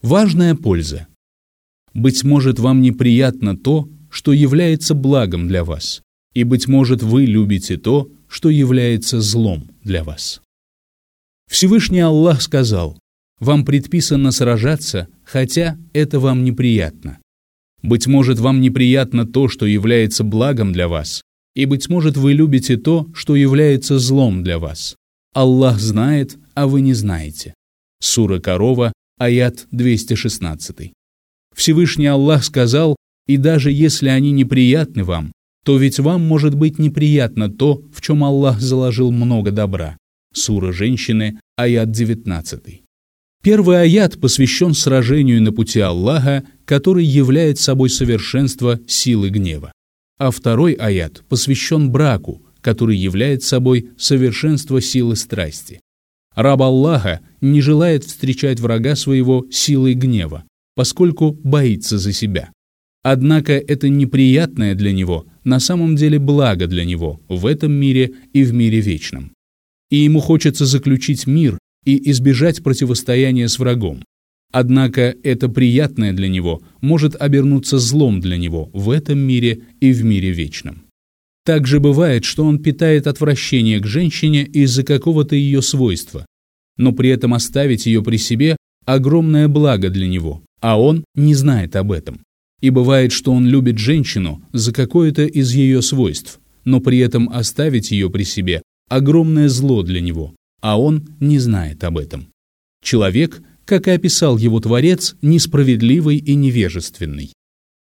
Важная 0.00 0.54
польза. 0.54 1.08
Быть 1.92 2.22
может, 2.22 2.60
вам 2.60 2.82
неприятно 2.82 3.56
то, 3.56 3.88
что 4.10 4.32
является 4.32 4.94
благом 4.94 5.48
для 5.48 5.64
вас, 5.64 6.02
и, 6.34 6.44
быть 6.44 6.68
может, 6.68 7.02
вы 7.02 7.24
любите 7.24 7.76
то, 7.76 8.08
что 8.28 8.48
является 8.48 9.20
злом 9.20 9.72
для 9.82 10.04
вас. 10.04 10.40
Всевышний 11.48 11.98
Аллах 11.98 12.42
сказал, 12.42 12.99
вам 13.40 13.64
предписано 13.64 14.30
сражаться, 14.30 15.08
хотя 15.24 15.76
это 15.92 16.20
вам 16.20 16.44
неприятно. 16.44 17.18
Быть 17.82 18.06
может, 18.06 18.38
вам 18.38 18.60
неприятно 18.60 19.26
то, 19.26 19.48
что 19.48 19.66
является 19.66 20.22
благом 20.22 20.72
для 20.72 20.86
вас, 20.86 21.22
и, 21.54 21.64
быть 21.64 21.88
может, 21.88 22.16
вы 22.16 22.34
любите 22.34 22.76
то, 22.76 23.08
что 23.14 23.34
является 23.34 23.98
злом 23.98 24.44
для 24.44 24.58
вас. 24.58 24.94
Аллах 25.34 25.80
знает, 25.80 26.38
а 26.54 26.66
вы 26.66 26.80
не 26.80 26.92
знаете. 26.92 27.54
Сура 28.00 28.38
Корова, 28.38 28.92
аят 29.18 29.66
216. 29.70 30.92
Всевышний 31.54 32.06
Аллах 32.06 32.44
сказал, 32.44 32.96
и 33.26 33.36
даже 33.36 33.72
если 33.72 34.08
они 34.08 34.30
неприятны 34.32 35.04
вам, 35.04 35.32
то 35.64 35.76
ведь 35.76 35.98
вам 35.98 36.26
может 36.26 36.54
быть 36.54 36.78
неприятно 36.78 37.50
то, 37.50 37.82
в 37.92 38.00
чем 38.00 38.24
Аллах 38.24 38.60
заложил 38.60 39.10
много 39.10 39.50
добра. 39.50 39.96
Сура 40.32 40.72
женщины, 40.72 41.38
аят 41.56 41.90
19. 41.90 42.79
Первый 43.42 43.80
аят 43.80 44.20
посвящен 44.20 44.74
сражению 44.74 45.42
на 45.42 45.50
пути 45.50 45.80
Аллаха, 45.80 46.44
который 46.66 47.04
является 47.04 47.64
собой 47.64 47.88
совершенство 47.88 48.78
силы 48.86 49.30
гнева. 49.30 49.72
А 50.18 50.30
второй 50.30 50.74
аят 50.74 51.24
посвящен 51.26 51.90
браку, 51.90 52.42
который 52.60 52.98
является 52.98 53.48
собой 53.48 53.90
совершенство 53.96 54.82
силы 54.82 55.16
страсти. 55.16 55.80
Раб 56.34 56.60
Аллаха 56.60 57.20
не 57.40 57.62
желает 57.62 58.04
встречать 58.04 58.60
врага 58.60 58.94
своего 58.94 59.46
силой 59.50 59.94
гнева, 59.94 60.44
поскольку 60.76 61.32
боится 61.32 61.96
за 61.96 62.12
себя. 62.12 62.50
Однако 63.02 63.54
это 63.54 63.88
неприятное 63.88 64.74
для 64.74 64.92
него 64.92 65.24
на 65.44 65.58
самом 65.58 65.96
деле 65.96 66.18
благо 66.18 66.66
для 66.66 66.84
него 66.84 67.20
в 67.28 67.46
этом 67.46 67.72
мире 67.72 68.12
и 68.34 68.44
в 68.44 68.52
мире 68.52 68.80
вечном. 68.80 69.32
И 69.88 69.96
ему 69.96 70.20
хочется 70.20 70.66
заключить 70.66 71.26
мир 71.26 71.58
и 71.84 72.10
избежать 72.10 72.62
противостояния 72.62 73.48
с 73.48 73.58
врагом. 73.58 74.02
Однако 74.52 75.14
это 75.22 75.48
приятное 75.48 76.12
для 76.12 76.28
него 76.28 76.60
может 76.80 77.14
обернуться 77.14 77.78
злом 77.78 78.20
для 78.20 78.36
него 78.36 78.68
в 78.72 78.90
этом 78.90 79.18
мире 79.18 79.62
и 79.80 79.92
в 79.92 80.04
мире 80.04 80.30
вечном. 80.30 80.82
Также 81.44 81.80
бывает, 81.80 82.24
что 82.24 82.44
он 82.44 82.58
питает 82.58 83.06
отвращение 83.06 83.80
к 83.80 83.86
женщине 83.86 84.44
из-за 84.44 84.82
какого-то 84.82 85.36
ее 85.36 85.62
свойства, 85.62 86.26
но 86.76 86.92
при 86.92 87.10
этом 87.10 87.32
оставить 87.34 87.86
ее 87.86 88.02
при 88.02 88.16
себе– 88.16 88.56
огромное 88.86 89.46
благо 89.46 89.88
для 89.88 90.08
него, 90.08 90.42
а 90.60 90.80
он 90.80 91.04
не 91.14 91.34
знает 91.34 91.76
об 91.76 91.92
этом. 91.92 92.20
И 92.60 92.70
бывает, 92.70 93.12
что 93.12 93.32
он 93.32 93.46
любит 93.46 93.78
женщину 93.78 94.42
за 94.52 94.72
какое-то 94.72 95.24
из 95.24 95.52
ее 95.54 95.80
свойств, 95.80 96.40
но 96.64 96.80
при 96.80 96.98
этом 96.98 97.28
оставить 97.30 97.90
ее 97.90 98.10
при 98.10 98.24
себе– 98.24 98.62
огромное 98.88 99.48
зло 99.48 99.82
для 99.82 100.00
него, 100.00 100.34
а 100.60 100.80
он 100.80 101.16
не 101.20 101.38
знает 101.38 101.84
об 101.84 101.98
этом. 101.98 102.28
Человек, 102.82 103.42
как 103.64 103.88
и 103.88 103.92
описал 103.92 104.36
его 104.36 104.60
Творец, 104.60 105.16
несправедливый 105.22 106.16
и 106.16 106.34
невежественный. 106.34 107.32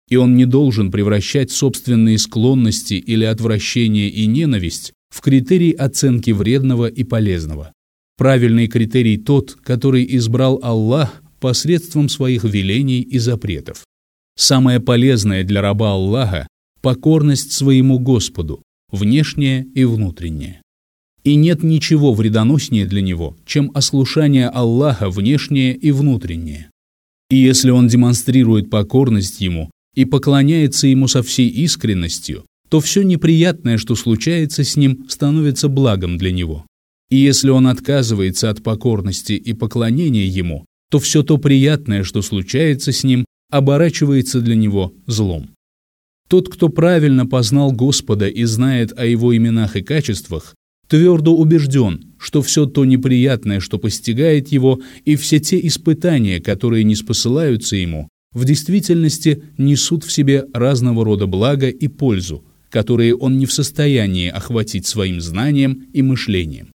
И 0.08 0.16
он 0.16 0.36
не 0.36 0.46
должен 0.46 0.90
превращать 0.90 1.50
собственные 1.50 2.18
склонности 2.18 2.94
или 2.94 3.24
отвращение 3.24 4.08
и 4.08 4.26
ненависть 4.26 4.92
в 5.10 5.20
критерий 5.20 5.72
оценки 5.72 6.30
вредного 6.30 6.86
и 6.86 7.04
полезного. 7.04 7.72
Правильный 8.16 8.66
критерий 8.66 9.18
тот, 9.18 9.52
который 9.62 10.06
избрал 10.16 10.60
Аллах 10.62 11.22
посредством 11.40 12.08
своих 12.08 12.44
велений 12.44 13.02
и 13.02 13.18
запретов. 13.18 13.84
Самое 14.36 14.80
полезное 14.80 15.44
для 15.44 15.60
раба 15.60 15.92
Аллаха– 15.92 16.46
покорность 16.80 17.52
своему 17.52 17.98
Господу, 17.98 18.62
внешнее 18.90 19.64
и 19.74 19.84
внутреннее. 19.84 20.62
И 21.26 21.34
нет 21.34 21.64
ничего 21.64 22.14
вредоноснее 22.14 22.86
для 22.86 23.02
него, 23.02 23.36
чем 23.44 23.72
ослушание 23.74 24.48
Аллаха 24.48 25.10
внешнее 25.10 25.74
и 25.74 25.90
внутреннее. 25.90 26.70
И 27.28 27.36
если 27.36 27.70
он 27.70 27.88
демонстрирует 27.88 28.70
покорность 28.70 29.40
ему 29.40 29.72
и 29.96 30.04
поклоняется 30.04 30.86
ему 30.86 31.08
со 31.08 31.24
всей 31.24 31.48
искренностью, 31.48 32.44
то 32.68 32.78
все 32.78 33.02
неприятное, 33.02 33.76
что 33.76 33.96
случается 33.96 34.62
с 34.62 34.76
ним, 34.76 35.06
становится 35.08 35.68
благом 35.68 36.16
для 36.16 36.30
него. 36.30 36.64
И 37.10 37.16
если 37.16 37.50
он 37.50 37.66
отказывается 37.66 38.48
от 38.48 38.62
покорности 38.62 39.32
и 39.32 39.52
поклонения 39.52 40.26
ему, 40.26 40.64
то 40.92 41.00
все 41.00 41.24
то 41.24 41.38
приятное, 41.38 42.04
что 42.04 42.22
случается 42.22 42.92
с 42.92 43.02
ним, 43.02 43.24
оборачивается 43.50 44.40
для 44.40 44.54
него 44.54 44.94
злом. 45.08 45.50
Тот, 46.28 46.48
кто 46.48 46.68
правильно 46.68 47.26
познал 47.26 47.72
Господа 47.72 48.28
и 48.28 48.44
знает 48.44 48.96
о 48.96 49.04
его 49.04 49.36
именах 49.36 49.74
и 49.74 49.82
качествах, 49.82 50.54
твердо 50.88 51.36
убежден, 51.36 52.14
что 52.18 52.42
все 52.42 52.66
то 52.66 52.84
неприятное, 52.84 53.60
что 53.60 53.78
постигает 53.78 54.48
его, 54.48 54.80
и 55.04 55.16
все 55.16 55.40
те 55.40 55.64
испытания, 55.66 56.40
которые 56.40 56.84
не 56.84 56.94
спосылаются 56.94 57.76
ему, 57.76 58.08
в 58.32 58.44
действительности 58.44 59.42
несут 59.56 60.04
в 60.04 60.12
себе 60.12 60.44
разного 60.52 61.04
рода 61.04 61.26
блага 61.26 61.68
и 61.68 61.88
пользу, 61.88 62.44
которые 62.68 63.16
он 63.16 63.38
не 63.38 63.46
в 63.46 63.52
состоянии 63.52 64.28
охватить 64.28 64.86
своим 64.86 65.20
знанием 65.20 65.84
и 65.92 66.02
мышлением. 66.02 66.68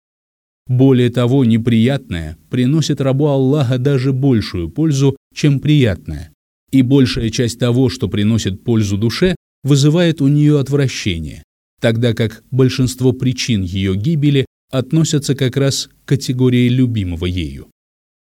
Более 0.68 1.10
того, 1.10 1.44
неприятное 1.44 2.36
приносит 2.50 3.00
рабу 3.00 3.26
Аллаха 3.26 3.78
даже 3.78 4.12
большую 4.12 4.68
пользу, 4.68 5.16
чем 5.34 5.60
приятное. 5.60 6.30
И 6.70 6.82
большая 6.82 7.30
часть 7.30 7.58
того, 7.58 7.88
что 7.88 8.08
приносит 8.08 8.62
пользу 8.62 8.98
душе, 8.98 9.34
вызывает 9.64 10.20
у 10.20 10.28
нее 10.28 10.60
отвращение, 10.60 11.42
тогда 11.80 12.14
как 12.14 12.42
большинство 12.50 13.12
причин 13.12 13.62
ее 13.62 13.96
гибели 13.96 14.46
относятся 14.70 15.34
как 15.34 15.56
раз 15.56 15.88
к 16.04 16.08
категории 16.08 16.68
любимого 16.68 17.26
ею. 17.26 17.68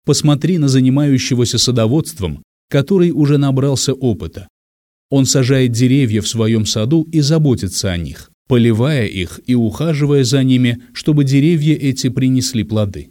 Посмотри 0.05 0.59
на 0.59 0.69
занимающегося 0.69 1.59
садоводством, 1.59 2.43
который 2.71 3.11
уже 3.11 3.39
набрался 3.39 3.93
опыта. 3.95 4.49
Он 5.11 5.27
сажает 5.27 5.73
деревья 5.73 6.21
в 6.21 6.29
своем 6.29 6.67
саду 6.67 7.07
и 7.11 7.21
заботится 7.21 7.91
о 7.91 7.97
них 7.97 8.31
поливая 8.49 9.07
их 9.07 9.41
и 9.47 9.55
ухаживая 9.55 10.25
за 10.25 10.43
ними, 10.43 10.83
чтобы 10.93 11.23
деревья 11.23 11.75
эти 11.75 12.09
принесли 12.09 12.65
плоды. 12.65 13.11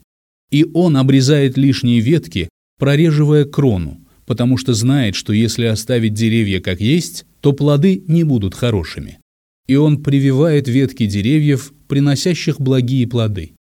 И 0.52 0.66
он 0.74 0.98
обрезает 0.98 1.58
лишние 1.58 2.02
ветки, 2.02 2.50
прореживая 2.80 3.46
крону, 3.46 4.02
потому 4.26 4.58
что 4.58 4.74
знает, 4.74 5.16
что 5.16 5.32
если 5.32 5.66
оставить 5.66 6.14
деревья 6.14 6.60
как 6.60 6.82
есть, 6.82 7.26
то 7.40 7.54
плоды 7.54 8.04
не 8.08 8.24
будут 8.24 8.56
хорошими. 8.56 9.20
И 9.68 9.76
он 9.76 10.02
прививает 10.02 10.68
ветки 10.68 11.06
деревьев, 11.06 11.74
приносящих 11.88 12.60
благие 12.60 13.08
плоды. 13.08 13.54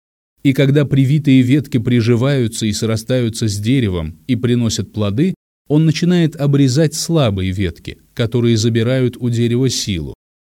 И 0.44 0.54
когда 0.54 0.86
привитые 0.86 1.42
ветки 1.42 1.80
приживаются 1.80 2.68
и 2.68 2.72
срастаются 2.72 3.48
с 3.48 3.58
деревом 3.58 4.20
и 4.28 4.36
приносят 4.36 4.94
плоды, 4.94 5.34
он 5.68 5.86
начинает 5.86 6.36
обрезать 6.36 6.94
слабые 6.94 7.52
ветки, 7.52 7.98
которые 8.14 8.56
забирают 8.56 9.18
у 9.18 9.30
дерева 9.30 9.70
силу, 9.70 10.14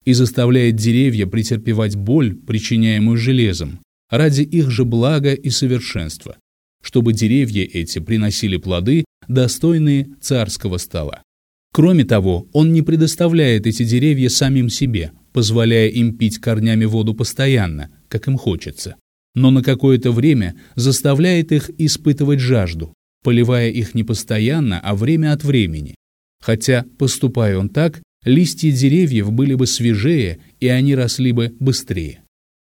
и 0.04 0.14
заставляет 0.14 0.76
деревья 0.76 1.28
претерпевать 1.28 1.96
боль, 1.96 2.36
причиняемую 2.36 3.18
железом, 3.18 3.80
ради 4.10 4.42
их 4.42 4.72
же 4.72 4.86
блага 4.86 5.34
и 5.34 5.50
совершенства, 5.50 6.38
чтобы 6.82 7.14
деревья 7.14 7.64
эти 7.64 8.00
приносили 8.00 8.58
плоды, 8.58 9.06
достойные 9.28 10.10
царского 10.22 10.78
стола. 10.78 11.22
Кроме 11.76 12.06
того, 12.06 12.48
он 12.54 12.72
не 12.72 12.82
предоставляет 12.82 13.68
эти 13.68 13.84
деревья 13.84 14.30
самим 14.30 14.70
себе, 14.70 15.12
позволяя 15.34 15.90
им 15.90 16.18
пить 16.18 16.38
корнями 16.38 16.86
воду 16.86 17.14
постоянно, 17.14 17.90
как 18.08 18.30
им 18.30 18.38
хочется, 18.38 18.96
но 19.34 19.52
на 19.52 19.62
какое-то 19.62 20.14
время 20.14 20.56
заставляет 20.76 21.52
их 21.52 21.70
испытывать 21.78 22.40
жажду, 22.40 22.94
поливая 23.26 23.72
их 23.72 23.94
не 23.94 24.06
постоянно, 24.06 24.80
а 24.80 24.96
время 24.96 25.34
от 25.34 25.44
времени. 25.44 25.96
Хотя, 26.42 26.86
поступая 26.98 27.58
он 27.58 27.68
так, 27.68 28.02
листья 28.24 28.72
деревьев 28.72 29.34
были 29.34 29.54
бы 29.56 29.68
свежее, 29.68 30.40
и 30.62 30.70
они 30.70 30.96
росли 30.96 31.34
бы 31.34 31.54
быстрее. 31.60 32.22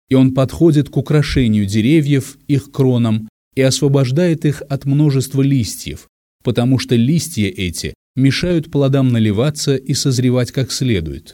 И 0.10 0.16
он 0.16 0.34
подходит 0.34 0.90
к 0.90 0.98
украшению 0.98 1.68
деревьев, 1.68 2.40
их 2.48 2.72
кронам, 2.72 3.30
и 3.54 3.62
освобождает 3.62 4.44
их 4.46 4.64
от 4.68 4.86
множества 4.86 5.44
листьев, 5.44 6.08
потому 6.44 6.80
что 6.80 6.96
листья 6.96 7.48
эти 7.48 7.94
мешают 8.16 8.72
плодам 8.72 9.10
наливаться 9.10 9.76
и 9.76 9.94
созревать 9.94 10.52
как 10.52 10.72
следует. 10.72 11.34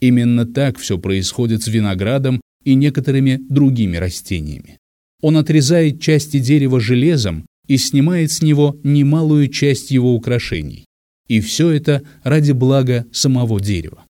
Именно 0.00 0.46
так 0.46 0.78
все 0.78 0.98
происходит 0.98 1.62
с 1.62 1.68
виноградом 1.68 2.40
и 2.64 2.74
некоторыми 2.74 3.40
другими 3.48 3.96
растениями. 3.96 4.78
Он 5.22 5.36
отрезает 5.36 6.00
части 6.00 6.38
дерева 6.38 6.80
железом 6.80 7.46
и 7.66 7.78
снимает 7.78 8.30
с 8.30 8.42
него 8.42 8.78
немалую 8.82 9.48
часть 9.48 9.90
его 9.90 10.14
украшений. 10.14 10.84
И 11.28 11.40
все 11.40 11.70
это 11.70 12.02
ради 12.22 12.52
блага 12.52 13.06
самого 13.12 13.60
дерева. 13.60 14.04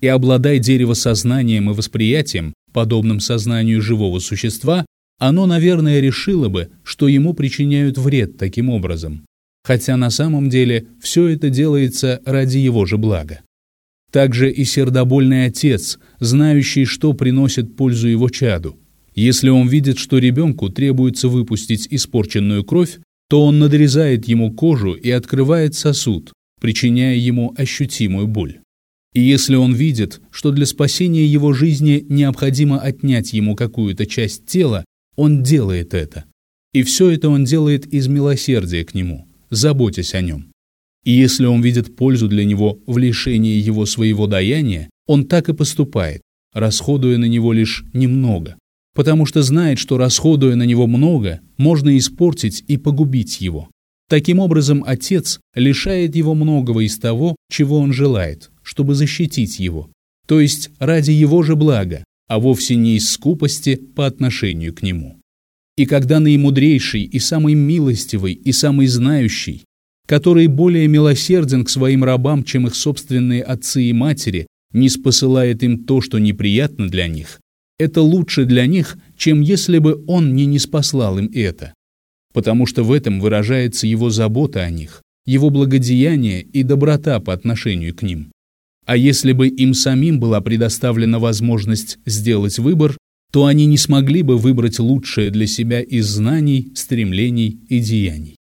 И 0.00 0.06
обладая 0.06 0.58
дерево 0.58 0.94
сознанием 0.94 1.70
и 1.70 1.74
восприятием, 1.74 2.54
подобным 2.72 3.20
сознанию 3.20 3.82
живого 3.82 4.18
существа, 4.18 4.86
оно, 5.18 5.46
наверное, 5.46 6.00
решило 6.00 6.48
бы, 6.48 6.70
что 6.84 7.08
ему 7.08 7.32
причиняют 7.32 7.96
вред 7.96 8.36
таким 8.36 8.68
образом, 8.68 9.24
хотя 9.66 9.96
на 9.96 10.10
самом 10.10 10.48
деле 10.48 10.86
все 11.00 11.26
это 11.26 11.50
делается 11.50 12.22
ради 12.24 12.58
его 12.58 12.86
же 12.86 12.98
блага. 12.98 13.40
Также 14.12 14.48
и 14.48 14.64
сердобольный 14.64 15.46
отец, 15.46 15.98
знающий, 16.20 16.84
что 16.84 17.14
приносит 17.14 17.74
пользу 17.74 18.06
его 18.06 18.28
чаду. 18.28 18.78
Если 19.16 19.48
он 19.48 19.66
видит, 19.66 19.98
что 19.98 20.18
ребенку 20.18 20.68
требуется 20.68 21.28
выпустить 21.28 21.88
испорченную 21.90 22.62
кровь, 22.62 23.00
то 23.28 23.44
он 23.44 23.58
надрезает 23.58 24.28
ему 24.28 24.52
кожу 24.52 24.92
и 24.92 25.10
открывает 25.10 25.74
сосуд, 25.74 26.32
причиняя 26.60 27.16
ему 27.16 27.52
ощутимую 27.58 28.28
боль. 28.28 28.60
И 29.14 29.20
если 29.20 29.56
он 29.56 29.74
видит, 29.74 30.20
что 30.30 30.52
для 30.52 30.66
спасения 30.66 31.26
его 31.26 31.52
жизни 31.52 32.06
необходимо 32.08 32.78
отнять 32.78 33.32
ему 33.32 33.56
какую-то 33.56 34.06
часть 34.06 34.46
тела, 34.46 34.84
он 35.16 35.42
делает 35.42 35.92
это. 35.92 36.24
И 36.72 36.84
все 36.84 37.10
это 37.10 37.30
он 37.30 37.44
делает 37.44 37.84
из 37.86 38.06
милосердия 38.06 38.84
к 38.84 38.94
нему, 38.94 39.26
заботясь 39.50 40.14
о 40.14 40.20
нем. 40.20 40.52
И 41.04 41.12
если 41.12 41.46
он 41.46 41.62
видит 41.62 41.94
пользу 41.94 42.28
для 42.28 42.44
него 42.44 42.80
в 42.86 42.98
лишении 42.98 43.56
его 43.58 43.86
своего 43.86 44.26
даяния, 44.26 44.90
он 45.06 45.24
так 45.24 45.48
и 45.48 45.54
поступает, 45.54 46.22
расходуя 46.52 47.16
на 47.18 47.26
него 47.26 47.52
лишь 47.52 47.84
немного, 47.92 48.56
потому 48.94 49.26
что 49.26 49.42
знает, 49.42 49.78
что 49.78 49.98
расходуя 49.98 50.56
на 50.56 50.64
него 50.64 50.86
много, 50.86 51.40
можно 51.58 51.96
испортить 51.96 52.64
и 52.66 52.76
погубить 52.76 53.40
его. 53.40 53.68
Таким 54.08 54.38
образом, 54.38 54.84
отец 54.86 55.40
лишает 55.54 56.16
его 56.16 56.34
многого 56.34 56.84
из 56.84 56.98
того, 56.98 57.36
чего 57.50 57.78
он 57.78 57.92
желает, 57.92 58.50
чтобы 58.62 58.94
защитить 58.94 59.58
его, 59.58 59.90
то 60.26 60.40
есть 60.40 60.70
ради 60.78 61.10
его 61.10 61.42
же 61.42 61.56
блага, 61.56 62.04
а 62.28 62.38
вовсе 62.38 62.76
не 62.76 62.96
из 62.96 63.10
скупости 63.10 63.76
по 63.76 64.06
отношению 64.06 64.74
к 64.74 64.82
нему. 64.82 65.20
И 65.76 65.86
когда 65.86 66.20
наимудрейший 66.20 67.02
и 67.02 67.18
самый 67.18 67.54
милостивый 67.54 68.32
и 68.32 68.52
самый 68.52 68.86
знающий, 68.86 69.64
который 70.06 70.46
более 70.46 70.88
милосерден 70.88 71.64
к 71.64 71.70
своим 71.70 72.04
рабам, 72.04 72.44
чем 72.44 72.66
их 72.66 72.74
собственные 72.74 73.42
отцы 73.42 73.84
и 73.84 73.92
матери, 73.92 74.46
не 74.72 74.88
спосылает 74.88 75.62
им 75.62 75.84
то, 75.84 76.00
что 76.00 76.18
неприятно 76.18 76.88
для 76.88 77.08
них, 77.08 77.40
это 77.78 78.00
лучше 78.00 78.44
для 78.46 78.66
них, 78.66 78.96
чем 79.16 79.40
если 79.40 79.78
бы 79.78 80.02
он 80.06 80.34
не 80.34 80.46
неспослал 80.46 81.18
им 81.18 81.30
это 81.34 81.74
потому 82.36 82.66
что 82.66 82.82
в 82.82 82.92
этом 82.92 83.18
выражается 83.18 83.86
его 83.86 84.10
забота 84.10 84.60
о 84.60 84.68
них, 84.68 85.00
его 85.24 85.48
благодеяние 85.48 86.42
и 86.42 86.62
доброта 86.64 87.18
по 87.18 87.32
отношению 87.32 87.96
к 87.96 88.02
ним. 88.02 88.30
А 88.84 88.94
если 88.94 89.32
бы 89.32 89.48
им 89.48 89.72
самим 89.72 90.20
была 90.20 90.42
предоставлена 90.42 91.18
возможность 91.18 91.96
сделать 92.04 92.58
выбор, 92.58 92.98
то 93.32 93.46
они 93.46 93.66
не 93.66 93.76
смогли 93.76 94.22
бы 94.22 94.38
выбрать 94.38 94.78
лучшее 94.78 95.30
для 95.30 95.46
себя 95.46 95.80
из 95.80 96.06
знаний, 96.06 96.72
стремлений 96.74 97.60
и 97.68 97.80
деяний. 97.80 98.36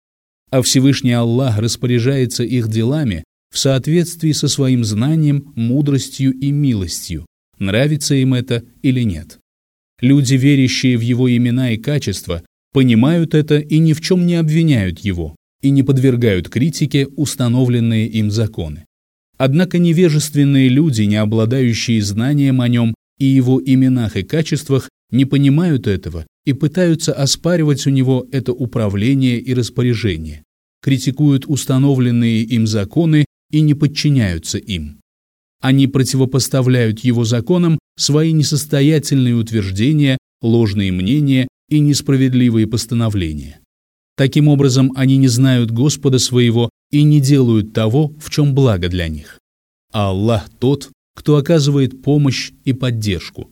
А 0.51 0.61
Всевышний 0.61 1.13
Аллах 1.13 1.57
распоряжается 1.57 2.43
их 2.43 2.69
делами 2.69 3.23
в 3.51 3.57
соответствии 3.57 4.31
со 4.31 4.47
своим 4.47 4.83
знанием, 4.83 5.53
мудростью 5.55 6.33
и 6.33 6.51
милостью, 6.51 7.25
нравится 7.57 8.15
им 8.15 8.33
это 8.33 8.63
или 8.81 9.01
нет. 9.01 9.39
Люди, 10.01 10.35
верящие 10.35 10.97
в 10.97 11.01
его 11.01 11.33
имена 11.33 11.71
и 11.71 11.77
качества, 11.77 12.43
понимают 12.73 13.33
это 13.33 13.59
и 13.59 13.79
ни 13.79 13.93
в 13.93 14.01
чем 14.01 14.25
не 14.25 14.35
обвиняют 14.35 14.99
его, 14.99 15.35
и 15.61 15.69
не 15.69 15.83
подвергают 15.83 16.49
критике 16.49 17.07
установленные 17.07 18.07
им 18.07 18.29
законы. 18.29 18.85
Однако 19.37 19.77
невежественные 19.77 20.69
люди, 20.69 21.03
не 21.03 21.15
обладающие 21.15 22.01
знанием 22.01 22.61
о 22.61 22.67
нем 22.67 22.93
и 23.17 23.25
его 23.25 23.61
именах 23.63 24.15
и 24.17 24.23
качествах, 24.23 24.89
не 25.11 25.25
понимают 25.25 25.87
этого 25.87 26.25
и 26.45 26.53
пытаются 26.53 27.13
оспаривать 27.13 27.87
у 27.87 27.89
него 27.89 28.27
это 28.31 28.53
управление 28.53 29.39
и 29.39 29.53
распоряжение, 29.53 30.43
критикуют 30.81 31.45
установленные 31.47 32.43
им 32.43 32.67
законы 32.67 33.25
и 33.51 33.61
не 33.61 33.73
подчиняются 33.73 34.57
им. 34.57 34.99
Они 35.61 35.87
противопоставляют 35.87 36.99
его 36.99 37.23
законам 37.23 37.79
свои 37.97 38.33
несостоятельные 38.33 39.35
утверждения, 39.35 40.17
ложные 40.41 40.91
мнения 40.91 41.47
и 41.69 41.79
несправедливые 41.79 42.67
постановления. 42.67 43.59
Таким 44.17 44.47
образом, 44.47 44.93
они 44.95 45.17
не 45.17 45.27
знают 45.27 45.71
Господа 45.71 46.19
своего 46.19 46.69
и 46.91 47.03
не 47.03 47.19
делают 47.19 47.73
того, 47.73 48.13
в 48.19 48.29
чем 48.29 48.53
благо 48.53 48.89
для 48.89 49.07
них. 49.07 49.39
А 49.91 50.09
Аллах 50.09 50.49
тот, 50.59 50.89
кто 51.15 51.37
оказывает 51.37 52.03
помощь 52.03 52.51
и 52.63 52.73
поддержку. 52.73 53.49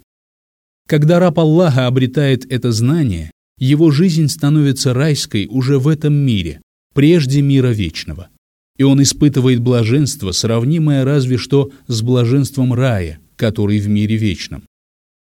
Когда 0.88 1.20
раб 1.20 1.40
Аллаха 1.40 1.88
обретает 1.88 2.46
это 2.52 2.72
знание, 2.72 3.32
его 3.58 3.90
жизнь 3.90 4.28
становится 4.28 4.94
райской 4.94 5.48
уже 5.48 5.80
в 5.80 5.88
этом 5.88 6.14
мире, 6.14 6.62
прежде 6.94 7.42
мира 7.42 7.70
вечного. 7.70 8.30
И 8.78 8.84
он 8.84 9.02
испытывает 9.02 9.60
блаженство, 9.60 10.32
сравнимое 10.32 11.04
разве 11.04 11.38
что 11.38 11.72
с 11.88 12.02
блаженством 12.02 12.74
рая, 12.74 13.20
который 13.36 13.80
в 13.80 13.88
мире 13.88 14.18
вечном. 14.18 14.64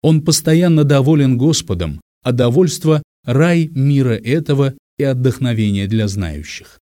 Он 0.03 0.21
постоянно 0.21 0.83
доволен 0.83 1.37
Господом 1.37 2.01
а 2.25 2.31
довольство– 2.31 3.03
рай 3.23 3.69
мира 3.75 4.15
этого 4.15 4.73
и 4.97 5.03
отдохновение 5.03 5.87
для 5.87 6.07
знающих. 6.07 6.79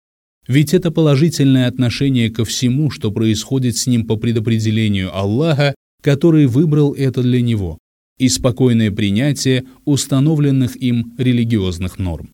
Ведь 0.47 0.73
это 0.73 0.91
положительное 0.91 1.67
отношение 1.67 2.29
ко 2.29 2.45
всему, 2.45 2.89
что 2.89 3.11
происходит 3.11 3.75
с 3.75 3.87
ним 3.87 4.05
по 4.05 4.15
предопределению 4.15 5.15
Аллаха, 5.15 5.75
который 6.01 6.45
выбрал 6.45 6.93
это 6.93 7.21
для 7.21 7.41
него, 7.41 7.77
и 8.17 8.29
спокойное 8.29 8.91
принятие 8.91 9.65
установленных 9.83 10.75
им 10.77 11.13
религиозных 11.17 11.99
норм. 11.99 12.29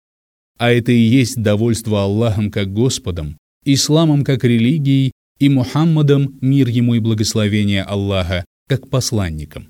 А 0.60 0.72
это 0.72 0.92
и 0.92 1.00
есть 1.00 1.42
довольство 1.42 2.04
Аллахом 2.04 2.52
как 2.52 2.72
Господом, 2.72 3.38
исламом 3.66 4.24
как 4.24 4.44
религией 4.44 5.12
и 5.40 5.50
Мухаммадом, 5.50 6.38
мир 6.42 6.68
ему 6.68 6.94
и 6.94 7.00
благословение 7.00 7.82
Аллаха, 7.82 8.46
как 8.70 8.90
посланником. 8.90 9.70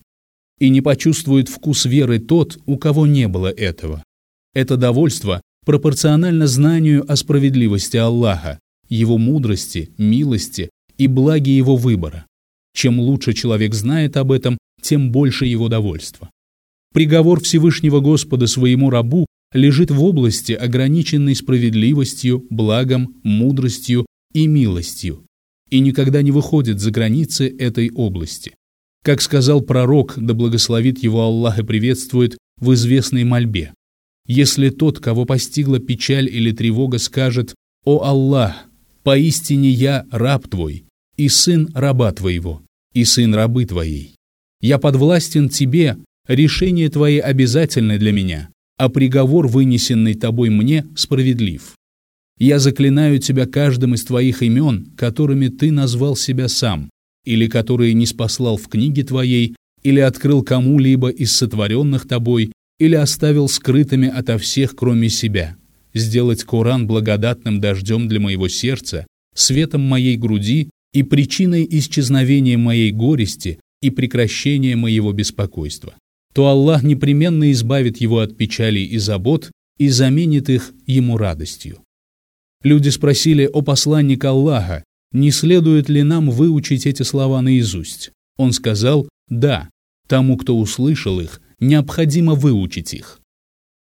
И 0.60 0.70
не 0.70 0.82
почувствует 0.82 1.48
вкус 1.48 1.86
веры 1.86 2.20
тот, 2.20 2.60
у 2.66 2.78
кого 2.78 3.08
не 3.08 3.28
было 3.28 3.48
этого. 3.48 4.04
Это 4.54 4.78
довольство 4.78 5.42
пропорционально 5.66 6.48
знанию 6.48 7.10
о 7.12 7.16
справедливости 7.16 7.98
Аллаха, 7.98 8.60
его 8.90 9.18
мудрости, 9.18 9.92
милости 9.98 10.70
и 10.98 11.08
благе 11.08 11.56
его 11.56 11.76
выбора. 11.76 12.26
Чем 12.76 13.00
лучше 13.00 13.34
человек 13.34 13.74
знает 13.74 14.18
об 14.18 14.32
этом, 14.32 14.58
тем 14.82 15.12
больше 15.12 15.46
его 15.46 15.70
довольства. 15.70 16.30
Приговор 16.94 17.42
Всевышнего 17.42 18.00
Господа 18.00 18.48
своему 18.48 18.90
рабу 18.90 19.26
лежит 19.54 19.92
в 19.92 20.04
области, 20.04 20.54
ограниченной 20.54 21.36
справедливостью, 21.36 22.46
благом, 22.50 23.16
мудростью 23.24 24.06
и 24.34 24.48
милостью, 24.48 25.26
и 25.70 25.80
никогда 25.80 26.22
не 26.22 26.32
выходит 26.32 26.80
за 26.80 26.92
границы 26.92 27.56
этой 27.58 27.92
области. 27.92 28.54
Как 29.04 29.22
сказал 29.22 29.62
пророк, 29.62 30.14
да 30.18 30.34
благословит 30.34 31.04
его 31.04 31.22
Аллах 31.22 31.60
и 31.60 31.64
приветствует, 31.64 32.38
в 32.58 32.74
известной 32.74 33.24
мольбе. 33.24 33.74
Если 34.26 34.70
тот, 34.70 35.00
кого 35.00 35.26
постигла 35.26 35.80
печаль 35.80 36.30
или 36.30 36.52
тревога, 36.52 36.98
скажет 36.98 37.56
«О 37.86 38.04
Аллах, 38.04 38.66
поистине 39.04 39.70
я 39.70 40.06
раб 40.12 40.48
твой, 40.48 40.86
и 41.18 41.28
сын 41.28 41.70
раба 41.74 42.12
твоего, 42.12 42.62
и 42.94 43.04
сын 43.04 43.34
рабы 43.34 43.66
твоей. 43.66 44.16
Я 44.62 44.78
подвластен 44.78 45.50
тебе, 45.50 45.98
решение 46.28 46.90
твое 46.90 47.22
обязательно 47.22 47.98
для 47.98 48.14
меня, 48.14 48.50
а 48.78 48.88
приговор, 48.88 49.48
вынесенный 49.48 50.14
тобой 50.14 50.50
мне, 50.50 50.86
справедлив. 50.96 51.74
Я 52.40 52.60
заклинаю 52.60 53.20
тебя 53.20 53.46
каждым 53.46 53.94
из 53.94 54.06
твоих 54.06 54.42
имен, 54.42 54.94
которыми 54.98 55.50
ты 55.50 55.72
назвал 55.72 56.16
себя 56.16 56.48
сам, 56.48 56.90
или 57.26 57.48
которые 57.48 57.94
не 57.94 58.06
спаслал 58.06 58.58
в 58.58 58.68
книге 58.70 59.04
твоей, 59.04 59.56
или 59.84 60.00
открыл 60.00 60.44
кому-либо 60.44 61.10
из 61.10 61.36
сотворенных 61.36 62.08
тобой, 62.08 62.52
или 62.80 62.96
оставил 62.96 63.48
скрытыми 63.48 64.08
ото 64.08 64.38
всех, 64.38 64.76
кроме 64.76 65.10
себя. 65.10 65.56
Сделать 65.94 66.44
Коран 66.44 66.88
благодатным 66.88 67.60
дождем 67.60 68.08
для 68.08 68.20
моего 68.20 68.48
сердца, 68.48 69.06
светом 69.36 69.82
моей 69.82 70.18
груди 70.18 70.70
и 70.94 71.04
причиной 71.04 71.68
исчезновения 71.70 72.58
моей 72.58 72.92
горести 72.92 73.60
и 73.82 73.90
прекращения 73.90 74.76
моего 74.76 75.12
беспокойства, 75.12 75.96
то 76.34 76.48
Аллах 76.48 76.84
непременно 76.84 77.52
избавит 77.52 77.98
его 77.98 78.20
от 78.20 78.38
печалей 78.38 78.86
и 78.86 78.98
забот 78.98 79.52
и 79.78 79.90
заменит 79.90 80.50
их 80.50 80.74
ему 80.88 81.18
радостью. 81.18 81.80
Люди 82.64 82.90
спросили 82.90 83.50
о 83.52 83.62
посланнике 83.62 84.28
Аллаха, 84.28 84.84
не 85.12 85.32
следует 85.32 85.90
ли 85.90 86.02
нам 86.02 86.30
выучить 86.32 86.86
эти 86.86 87.04
слова 87.04 87.42
наизусть. 87.42 88.12
Он 88.38 88.52
сказал 88.52 89.08
«Да, 89.30 89.70
тому, 90.08 90.38
кто 90.38 90.58
услышал 90.58 91.20
их, 91.20 91.42
необходимо 91.68 92.36
выучить 92.36 92.94
их». 92.94 93.20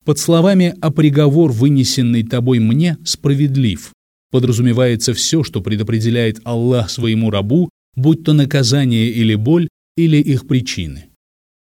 Под 0.04 0.18
словами 0.18 0.74
«а 0.80 0.90
приговор, 0.90 1.52
вынесенный 1.52 2.24
тобой 2.24 2.58
мне, 2.58 2.98
справедлив», 3.04 3.92
подразумевается 4.32 5.14
все, 5.14 5.44
что 5.44 5.60
предопределяет 5.60 6.40
Аллах 6.44 6.90
своему 6.90 7.30
рабу, 7.30 7.68
будь 7.94 8.24
то 8.24 8.32
наказание 8.32 9.10
или 9.10 9.34
боль, 9.34 9.68
или 9.96 10.16
их 10.16 10.48
причины. 10.48 11.06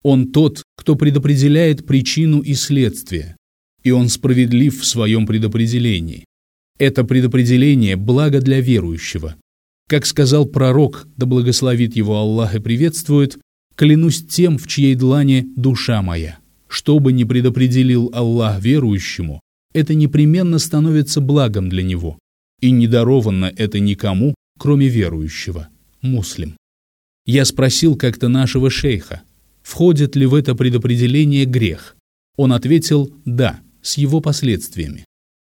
Он 0.03 0.31
тот, 0.31 0.63
кто 0.77 0.95
предопределяет 0.95 1.85
причину 1.85 2.39
и 2.39 2.53
следствие, 2.53 3.35
и 3.83 3.91
он 3.91 4.07
справедлив 4.07 4.79
в 4.79 4.85
своем 4.85 5.25
предопределении. 5.25 6.25
Это 6.77 7.03
предопределение– 7.03 7.95
благо 7.97 8.39
для 8.39 8.61
верующего. 8.61 9.35
Как 9.89 10.05
сказал 10.05 10.45
пророк, 10.45 11.07
да 11.17 11.25
благословит 11.25 11.95
его 11.95 12.15
Аллах 12.15 12.55
и 12.55 12.59
приветствует, 12.59 13.37
«Клянусь 13.79 14.25
тем, 14.25 14.57
в 14.57 14.67
чьей 14.67 14.95
длани 14.95 15.47
душа 15.55 16.01
моя». 16.01 16.37
Что 16.67 16.99
бы 16.99 17.13
ни 17.13 17.23
предопределил 17.23 18.11
Аллах 18.13 18.61
верующему, 18.61 19.39
это 19.73 19.95
непременно 19.95 20.59
становится 20.59 21.21
благом 21.21 21.69
для 21.69 21.81
него 21.81 22.19
и 22.61 22.71
не 22.71 22.87
даровано 22.87 23.51
это 23.55 23.79
никому, 23.79 24.35
кроме 24.59 24.89
верующего, 24.89 25.69
муслим. 26.01 26.57
Я 27.25 27.45
спросил 27.45 27.95
как-то 27.95 28.27
нашего 28.27 28.69
шейха, 28.69 29.21
входит 29.63 30.15
ли 30.15 30.25
в 30.25 30.35
это 30.35 30.55
предопределение 30.55 31.45
грех. 31.45 31.95
Он 32.35 32.51
ответил 32.51 33.13
«да», 33.25 33.61
с 33.81 33.97
его 33.97 34.19
последствиями. 34.19 35.05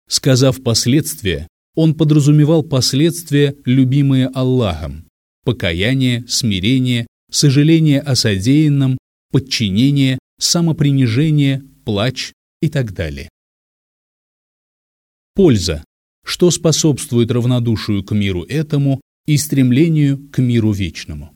Сказав 0.09 0.63
последствия, 0.63 1.47
он 1.75 1.95
подразумевал 1.95 2.63
последствия, 2.63 3.55
любимые 3.67 4.29
Аллахом, 4.29 5.05
покаяние, 5.45 6.25
смирение, 6.29 7.07
сожаление 7.33 8.01
о 8.01 8.15
содеянном, 8.15 8.99
подчинение, 9.33 10.19
самопринижение, 10.39 11.65
плач 11.85 12.33
и 12.61 12.69
так 12.69 12.93
далее. 12.93 13.29
Польза 15.35 15.83
что 16.25 16.51
способствует 16.51 17.31
равнодушию 17.31 18.05
к 18.05 18.15
миру 18.15 18.45
этому 18.45 19.01
и 19.27 19.37
стремлению 19.37 20.19
к 20.31 20.39
миру 20.39 20.73
вечному. 20.73 21.33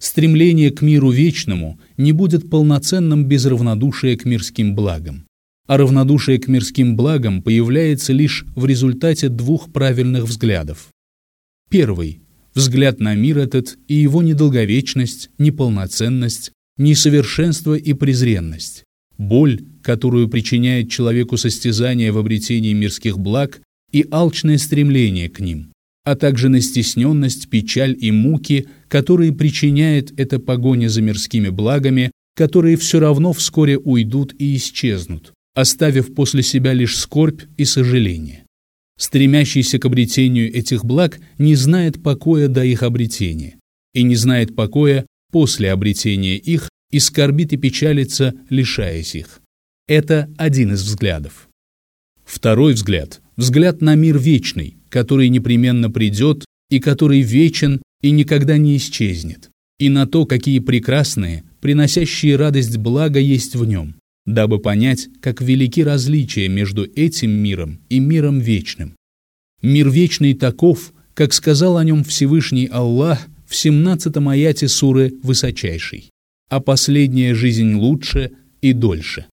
Стремление 0.00 0.70
к 0.70 0.82
миру 0.82 1.10
вечному 1.10 1.78
не 1.96 2.12
будет 2.12 2.50
полноценным 2.50 3.26
без 3.26 3.46
равнодушия 3.46 4.16
к 4.16 4.24
мирским 4.24 4.74
благам, 4.74 5.26
а 5.66 5.76
равнодушие 5.76 6.38
к 6.38 6.48
мирским 6.48 6.96
благам 6.96 7.42
появляется 7.42 8.12
лишь 8.12 8.44
в 8.54 8.66
результате 8.66 9.28
двух 9.28 9.72
правильных 9.72 10.24
взглядов. 10.24 10.88
Первый– 11.70 12.20
взгляд 12.54 13.00
на 13.00 13.14
мир 13.14 13.38
этот 13.38 13.76
и 13.88 13.94
его 13.94 14.22
недолговечность, 14.22 15.30
неполноценность, 15.38 16.52
несовершенство 16.76 17.74
и 17.74 17.92
презренность, 17.92 18.84
боль, 19.18 19.62
которую 19.82 20.28
причиняет 20.28 20.90
человеку 20.90 21.36
состязание 21.36 22.12
в 22.12 22.18
обретении 22.18 22.72
мирских 22.72 23.18
благ 23.18 23.60
и 23.92 24.06
алчное 24.10 24.58
стремление 24.58 25.28
к 25.28 25.40
ним, 25.40 25.72
а 26.04 26.16
также 26.16 26.48
на 26.48 26.60
стесненность, 26.60 27.48
печаль 27.48 27.96
и 27.98 28.10
муки, 28.10 28.66
которые 28.88 29.32
причиняет 29.32 30.18
эта 30.18 30.38
погоня 30.38 30.88
за 30.88 31.02
мирскими 31.02 31.48
благами, 31.48 32.10
которые 32.36 32.76
все 32.76 32.98
равно 32.98 33.32
вскоре 33.32 33.78
уйдут 33.78 34.34
и 34.38 34.56
исчезнут, 34.56 35.32
оставив 35.54 36.14
после 36.14 36.42
себя 36.42 36.72
лишь 36.72 36.98
скорбь 36.98 37.42
и 37.56 37.64
сожаление. 37.64 38.43
Стремящийся 38.96 39.78
к 39.78 39.84
обретению 39.84 40.52
этих 40.54 40.84
благ 40.84 41.18
не 41.38 41.54
знает 41.54 42.02
покоя 42.02 42.48
до 42.48 42.64
их 42.64 42.82
обретения, 42.82 43.56
и 43.92 44.02
не 44.02 44.16
знает 44.16 44.54
покоя 44.54 45.06
после 45.32 45.72
обретения 45.72 46.36
их 46.36 46.68
и 46.90 47.00
скорбит 47.00 47.52
и 47.52 47.56
печалится, 47.56 48.34
лишаясь 48.50 49.16
их. 49.16 49.40
Это 49.88 50.30
один 50.38 50.72
из 50.74 50.82
взглядов. 50.82 51.48
Второй 52.24 52.74
взгляд 52.74 53.20
взгляд 53.36 53.80
на 53.80 53.94
мир 53.94 54.18
вечный, 54.18 54.76
который 54.88 55.28
непременно 55.28 55.90
придет 55.90 56.44
и 56.70 56.78
который 56.80 57.20
вечен 57.20 57.82
и 58.00 58.10
никогда 58.10 58.58
не 58.58 58.76
исчезнет, 58.76 59.50
и 59.78 59.88
на 59.88 60.06
то, 60.06 60.26
какие 60.26 60.60
прекрасные, 60.60 61.44
приносящие 61.60 62.36
радость 62.36 62.76
блага 62.76 63.18
есть 63.18 63.56
в 63.56 63.64
нем, 63.64 63.96
дабы 64.26 64.58
понять, 64.58 65.08
как 65.20 65.40
велики 65.40 65.82
различия 65.82 66.48
между 66.48 66.84
этим 66.84 67.30
миром 67.30 67.80
и 67.88 67.98
миром 67.98 68.40
вечным. 68.40 68.96
Мир 69.62 69.90
вечный 69.90 70.34
таков, 70.34 70.92
как 71.14 71.32
сказал 71.32 71.76
о 71.76 71.84
нем 71.84 72.04
Всевышний 72.04 72.66
Аллах 72.66 73.26
в 73.46 73.54
17 73.54 74.16
аяте 74.16 74.68
суры 74.68 75.14
«Высочайший», 75.22 76.10
а 76.48 76.60
последняя 76.60 77.34
жизнь 77.34 77.74
лучше 77.74 78.32
и 78.60 78.72
дольше. 78.72 79.26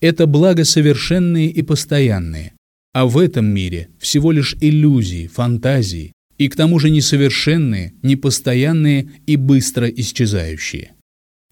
Это 0.00 0.26
благо 0.26 0.64
совершенные 0.64 1.50
и 1.50 1.62
постоянные, 1.62 2.52
а 2.92 3.06
в 3.06 3.18
этом 3.18 3.46
мире 3.46 3.88
всего 3.98 4.32
лишь 4.32 4.56
иллюзии, 4.60 5.28
фантазии, 5.28 6.12
и 6.36 6.48
к 6.48 6.56
тому 6.56 6.78
же 6.78 6.90
несовершенные, 6.90 7.94
непостоянные 8.02 9.10
и 9.26 9.36
быстро 9.36 9.88
исчезающие. 9.88 10.92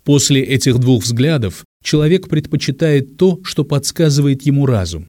После 0.05 0.43
этих 0.43 0.79
двух 0.79 1.05
взглядов 1.05 1.65
человек 1.83 2.29
предпочитает 2.29 3.17
то, 3.17 3.41
что 3.45 3.65
подсказывает 3.65 4.43
ему 4.43 4.67
разум, 4.67 5.09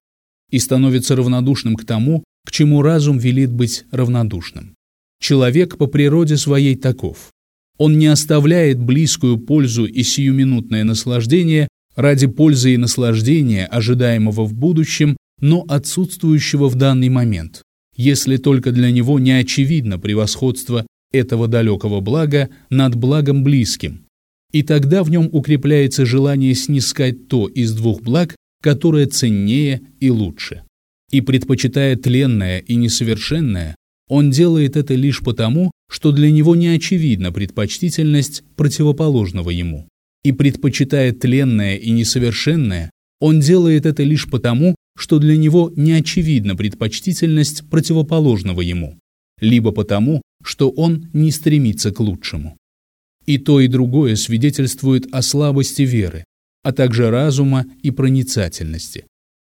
и 0.49 0.59
становится 0.59 1.15
равнодушным 1.15 1.75
к 1.75 1.85
тому, 1.85 2.23
к 2.45 2.51
чему 2.51 2.81
разум 2.81 3.17
велит 3.17 3.51
быть 3.51 3.85
равнодушным. 3.91 4.75
Человек 5.19 5.77
по 5.77 5.87
природе 5.87 6.37
своей 6.37 6.75
таков. 6.75 7.29
Он 7.77 7.97
не 7.97 8.07
оставляет 8.07 8.79
близкую 8.79 9.37
пользу 9.37 9.85
и 9.85 10.03
сиюминутное 10.03 10.83
наслаждение 10.83 11.67
ради 11.95 12.27
пользы 12.27 12.73
и 12.73 12.77
наслаждения, 12.77 13.65
ожидаемого 13.65 14.45
в 14.45 14.53
будущем, 14.53 15.17
но 15.39 15.65
отсутствующего 15.67 16.69
в 16.69 16.75
данный 16.75 17.09
момент, 17.09 17.61
если 17.95 18.37
только 18.37 18.71
для 18.71 18.91
него 18.91 19.19
не 19.19 19.31
очевидно 19.31 19.99
превосходство 19.99 20.85
этого 21.11 21.47
далекого 21.47 21.99
блага 21.99 22.49
над 22.69 22.95
благом 22.95 23.43
близким, 23.43 24.02
И 24.53 24.61
тогда 24.61 25.03
в 25.03 25.09
нем 25.09 25.27
укрепляется 25.31 26.05
желание 26.05 26.53
снискать 26.53 27.27
то 27.27 27.47
из 27.47 27.73
двух 27.73 28.01
благ, 28.01 28.35
которое 28.61 29.07
ценнее 29.07 29.81
и 29.99 30.09
лучше. 30.09 30.63
И 31.11 31.21
предпочитая 31.21 31.95
тленное 31.95 32.59
и 32.59 32.75
несовершенное, 32.75 33.75
он 34.07 34.31
делает 34.31 34.77
это 34.77 34.93
лишь 34.93 35.19
потому, 35.19 35.71
что 35.89 36.11
для 36.11 36.31
него 36.31 36.55
не 36.55 36.67
очевидна 36.67 37.31
предпочтительность 37.31 38.43
противоположного 38.55 39.49
ему. 39.49 39.87
И 40.23 40.31
предпочитая 40.31 41.11
тленное 41.13 41.75
и 41.75 41.89
несовершенное, 41.91 42.91
он 43.19 43.39
делает 43.39 43.85
это 43.85 44.03
лишь 44.03 44.29
потому, 44.29 44.75
что 44.97 45.19
для 45.19 45.35
него 45.35 45.71
не 45.75 45.93
очевидна 45.93 46.55
предпочтительность 46.55 47.67
противоположного 47.69 48.61
ему, 48.61 48.99
либо 49.41 49.71
потому, 49.71 50.21
что 50.43 50.69
он 50.69 51.09
не 51.13 51.31
стремится 51.31 51.91
к 51.91 51.99
лучшему. 51.99 52.57
И 53.25 53.37
то, 53.37 53.59
и 53.59 53.67
другое 53.67 54.15
свидетельствует 54.15 55.07
о 55.11 55.21
слабости 55.21 55.83
веры, 55.83 56.23
а 56.63 56.71
также 56.71 57.09
разума 57.09 57.65
и 57.81 57.91
проницательности. 57.91 59.05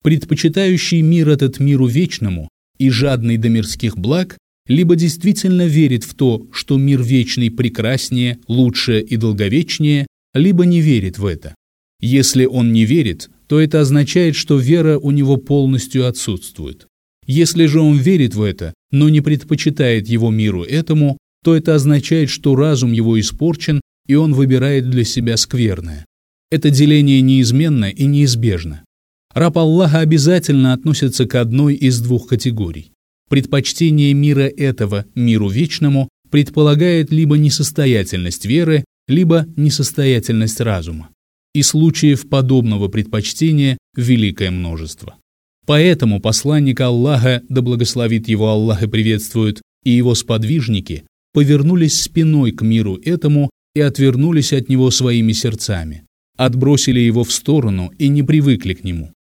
Предпочитающий 0.04 1.02
мир 1.02 1.30
этот 1.30 1.60
миру 1.60 1.88
вечному 1.88 2.50
и 2.78 2.90
жадный 2.90 3.38
до 3.38 3.50
мирских 3.50 3.98
благ, 3.98 4.38
либо 4.68 4.96
действительно 4.96 5.66
верит 5.66 6.04
в 6.04 6.14
то, 6.14 6.48
что 6.52 6.78
мир 6.78 7.02
вечный 7.02 7.52
прекраснее, 7.52 8.40
лучше 8.48 9.02
и 9.02 9.18
долговечнее, 9.18 10.08
либо 10.34 10.66
не 10.66 10.80
верит 10.80 11.18
в 11.18 11.26
это. 11.26 11.56
Если 12.00 12.46
он 12.46 12.72
не 12.72 12.86
верит, 12.86 13.30
то 13.48 13.60
это 13.60 13.82
означает, 13.82 14.36
что 14.36 14.58
вера 14.58 14.98
у 14.98 15.12
него 15.12 15.38
полностью 15.38 16.08
отсутствует. 16.08 16.88
Если 17.26 17.66
же 17.66 17.82
он 17.82 17.98
верит 17.98 18.36
в 18.36 18.42
это, 18.42 18.74
но 18.92 19.10
не 19.10 19.22
предпочитает 19.22 20.08
его 20.08 20.32
миру 20.32 20.64
этому, 20.64 21.18
то 21.44 21.56
это 21.56 21.76
означает, 21.76 22.30
что 22.30 22.56
разум 22.56 22.92
его 22.92 23.20
испорчен, 23.20 23.82
и 24.08 24.16
он 24.16 24.34
выбирает 24.34 24.90
для 24.90 25.04
себя 25.04 25.38
скверное. 25.38 26.06
Это 26.52 26.70
деление 26.70 27.22
неизменно 27.22 27.90
и 27.90 28.06
неизбежно. 28.06 28.84
Раб 29.34 29.58
Аллаха 29.58 30.00
обязательно 30.00 30.74
относится 30.74 31.26
к 31.28 31.36
одной 31.36 31.76
из 31.76 32.02
двух 32.02 32.28
категорий. 32.28 32.92
Предпочтение 33.30 34.14
мира 34.14 34.48
этого 34.48 35.06
миру 35.14 35.50
вечному 35.50 36.10
предполагает 36.32 37.12
либо 37.12 37.38
несостоятельность 37.38 38.46
веры, 38.46 38.84
либо 39.08 39.46
несостоятельность 39.56 40.60
разума. 40.60 41.10
И 41.54 41.62
случаев 41.62 42.28
подобного 42.28 42.88
предпочтения 42.88 43.78
великое 43.96 44.50
множество. 44.50 45.16
Поэтому 45.68 46.20
посланник 46.20 46.82
Аллаха, 46.82 47.44
да 47.48 47.62
благословит 47.62 48.28
его 48.28 48.50
Аллах 48.50 48.82
и 48.82 48.88
приветствует, 48.88 49.62
и 49.84 49.92
его 49.92 50.16
сподвижники 50.16 51.04
повернулись 51.40 52.02
спиной 52.02 52.52
к 52.52 52.62
миру 52.64 52.98
этому 52.98 53.50
и 53.74 53.80
отвернулись 53.80 54.52
от 54.52 54.68
него 54.68 54.92
своими 54.92 55.32
сердцами, 55.32 56.04
отбросили 56.36 57.00
его 57.00 57.24
в 57.24 57.32
сторону 57.32 57.94
и 57.98 58.10
не 58.10 58.24
привыкли 58.24 58.74
к 58.74 58.84
нему. 58.84 59.14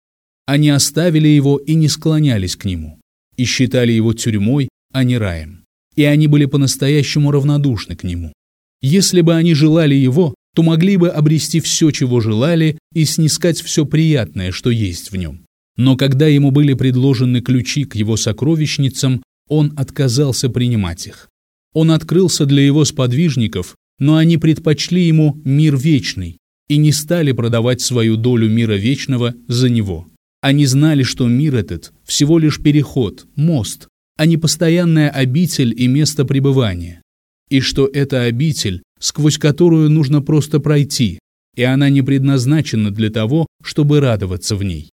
Они 0.45 0.69
оставили 0.69 1.29
его 1.29 1.55
и 1.55 1.75
не 1.75 1.88
склонялись 1.88 2.58
к 2.58 2.65
нему, 2.65 2.99
и 3.38 3.45
считали 3.45 3.93
его 3.93 4.13
тюрьмой, 4.13 4.67
а 4.91 5.05
не 5.05 5.17
раем. 5.17 5.63
И 5.95 6.03
они 6.03 6.27
были 6.27 6.43
по-настоящему 6.43 7.32
равнодушны 7.32 7.95
к 7.95 8.03
нему. 8.03 8.34
Если 8.82 9.21
бы 9.21 9.34
они 9.34 9.53
желали 9.53 9.95
его, 9.95 10.36
то 10.53 10.62
могли 10.62 10.97
бы 10.97 11.08
обрести 11.08 11.62
все, 11.62 11.91
чего 11.91 12.19
желали, 12.19 12.77
и 12.93 13.05
снискать 13.05 13.62
все 13.62 13.86
приятное, 13.86 14.51
что 14.51 14.71
есть 14.71 15.12
в 15.12 15.15
нем. 15.15 15.45
Но 15.77 15.95
когда 15.95 16.27
ему 16.27 16.51
были 16.51 16.73
предложены 16.73 17.39
ключи 17.39 17.86
к 17.86 17.95
его 17.95 18.17
сокровищницам, 18.17 19.23
он 19.47 19.71
отказался 19.77 20.49
принимать 20.49 21.08
их. 21.08 21.29
Он 21.73 21.91
открылся 21.91 22.45
для 22.45 22.63
его 22.63 22.86
сподвижников, 22.86 23.75
но 23.99 24.15
они 24.15 24.38
предпочли 24.38 25.05
ему 25.05 25.39
мир 25.43 25.77
вечный 25.77 26.38
и 26.67 26.77
не 26.77 26.91
стали 26.91 27.32
продавать 27.32 27.82
свою 27.82 28.15
долю 28.15 28.49
мира 28.49 28.73
вечного 28.73 29.36
за 29.47 29.69
него. 29.69 30.08
Они 30.41 30.65
знали, 30.65 31.03
что 31.03 31.27
мир 31.27 31.55
этот 31.55 31.91
всего 32.05 32.39
лишь 32.39 32.62
переход, 32.62 33.27
мост, 33.36 33.88
а 34.17 34.25
не 34.25 34.38
постоянная 34.38 35.10
обитель 35.10 35.73
и 35.75 35.88
место 35.88 36.25
пребывания. 36.25 37.01
И 37.49 37.60
что 37.60 37.88
это 37.88 38.23
обитель, 38.23 38.84
сквозь 38.99 39.38
которую 39.38 39.89
нужно 39.89 40.21
просто 40.21 40.60
пройти, 40.60 41.19
и 41.55 41.63
она 41.63 41.89
не 41.89 42.01
предназначена 42.01 42.91
для 42.91 43.10
того, 43.10 43.47
чтобы 43.63 43.99
радоваться 43.99 44.55
в 44.55 44.63
ней. 44.63 44.89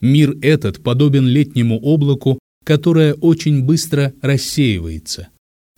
Мир 0.00 0.36
этот 0.42 0.82
подобен 0.82 1.26
летнему 1.26 1.78
облаку, 1.78 2.38
которое 2.64 3.14
очень 3.14 3.62
быстро 3.62 4.12
рассеивается, 4.20 5.28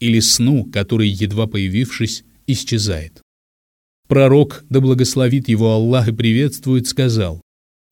или 0.05 0.21
сну, 0.21 0.67
который, 0.67 1.09
едва 1.09 1.47
появившись, 1.47 2.25
исчезает. 2.47 3.23
Пророк, 4.07 4.63
да 4.69 4.81
благословит 4.81 5.49
его 5.49 5.73
Аллах 5.73 6.09
и 6.09 6.13
приветствует, 6.13 6.87
сказал, 6.87 7.41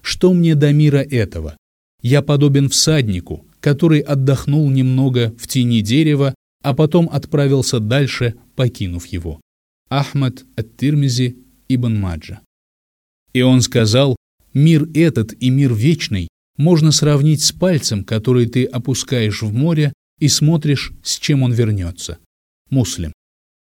«Что 0.03 0.35
мне 0.35 0.55
до 0.55 0.73
мира 0.73 0.99
этого? 0.99 1.57
Я 2.03 2.21
подобен 2.21 2.69
всаднику, 2.69 3.47
который 3.61 4.01
отдохнул 4.01 4.69
немного 4.69 5.35
в 5.39 5.49
тени 5.49 5.81
дерева, 5.81 6.35
а 6.63 6.75
потом 6.75 7.09
отправился 7.11 7.81
дальше, 7.81 8.35
покинув 8.57 9.07
его». 9.07 9.41
Ахмад 9.89 10.45
ат-Тирмизи 10.57 11.39
ибн 11.69 11.99
Маджа. 11.99 12.41
И 13.33 13.41
он 13.41 13.63
сказал, 13.63 14.17
«Мир 14.53 14.87
этот 14.93 15.33
и 15.43 15.49
мир 15.49 15.73
вечный 15.73 16.29
можно 16.59 16.93
сравнить 16.93 17.43
с 17.43 17.53
пальцем, 17.53 18.05
который 18.05 18.45
ты 18.45 18.67
опускаешь 18.67 19.41
в 19.41 19.51
море 19.55 19.95
и 20.23 20.29
смотришь, 20.29 20.93
с 21.03 21.19
чем 21.19 21.43
он 21.43 21.53
вернется. 21.53 22.19
Муслим. 22.71 23.13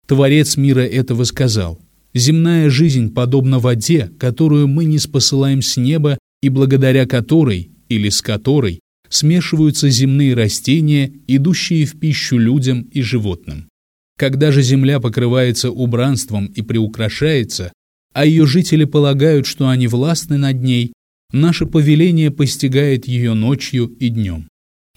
Творец 0.06 0.56
мира 0.56 0.80
этого 0.80 1.24
сказал, 1.24 1.78
«Земная 2.14 2.70
жизнь 2.70 3.12
подобна 3.12 3.58
воде, 3.58 4.10
которую 4.18 4.66
мы 4.66 4.86
не 4.86 4.98
спосылаем 4.98 5.60
с 5.60 5.76
неба 5.76 6.16
и 6.40 6.48
благодаря 6.48 7.04
которой, 7.04 7.70
или 7.90 8.08
с 8.08 8.22
которой, 8.22 8.80
смешиваются 9.10 9.90
земные 9.90 10.32
растения, 10.32 11.12
идущие 11.26 11.84
в 11.84 12.00
пищу 12.00 12.38
людям 12.38 12.80
и 12.92 13.02
животным. 13.02 13.68
Когда 14.16 14.50
же 14.50 14.62
земля 14.62 15.00
покрывается 15.00 15.70
убранством 15.70 16.46
и 16.46 16.62
приукрашается, 16.62 17.74
а 18.14 18.24
ее 18.24 18.46
жители 18.46 18.84
полагают, 18.84 19.44
что 19.44 19.68
они 19.68 19.86
властны 19.86 20.38
над 20.38 20.62
ней, 20.62 20.94
наше 21.30 21.66
повеление 21.66 22.30
постигает 22.30 23.06
ее 23.06 23.34
ночью 23.34 23.86
и 24.00 24.08
днем. 24.08 24.48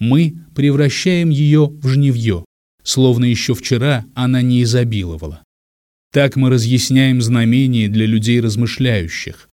Мы 0.02 0.34
превращаем 0.56 1.30
ее 1.30 1.70
в 1.80 1.86
жневье, 1.86 2.44
словно 2.82 3.24
еще 3.24 3.54
вчера 3.54 4.04
она 4.16 4.42
не 4.42 4.64
изобиловала. 4.64 5.44
Так 6.12 6.34
мы 6.34 6.50
разъясняем 6.50 7.22
знамения 7.22 7.88
для 7.88 8.06
людей 8.06 8.40
размышляющих. 8.40 9.48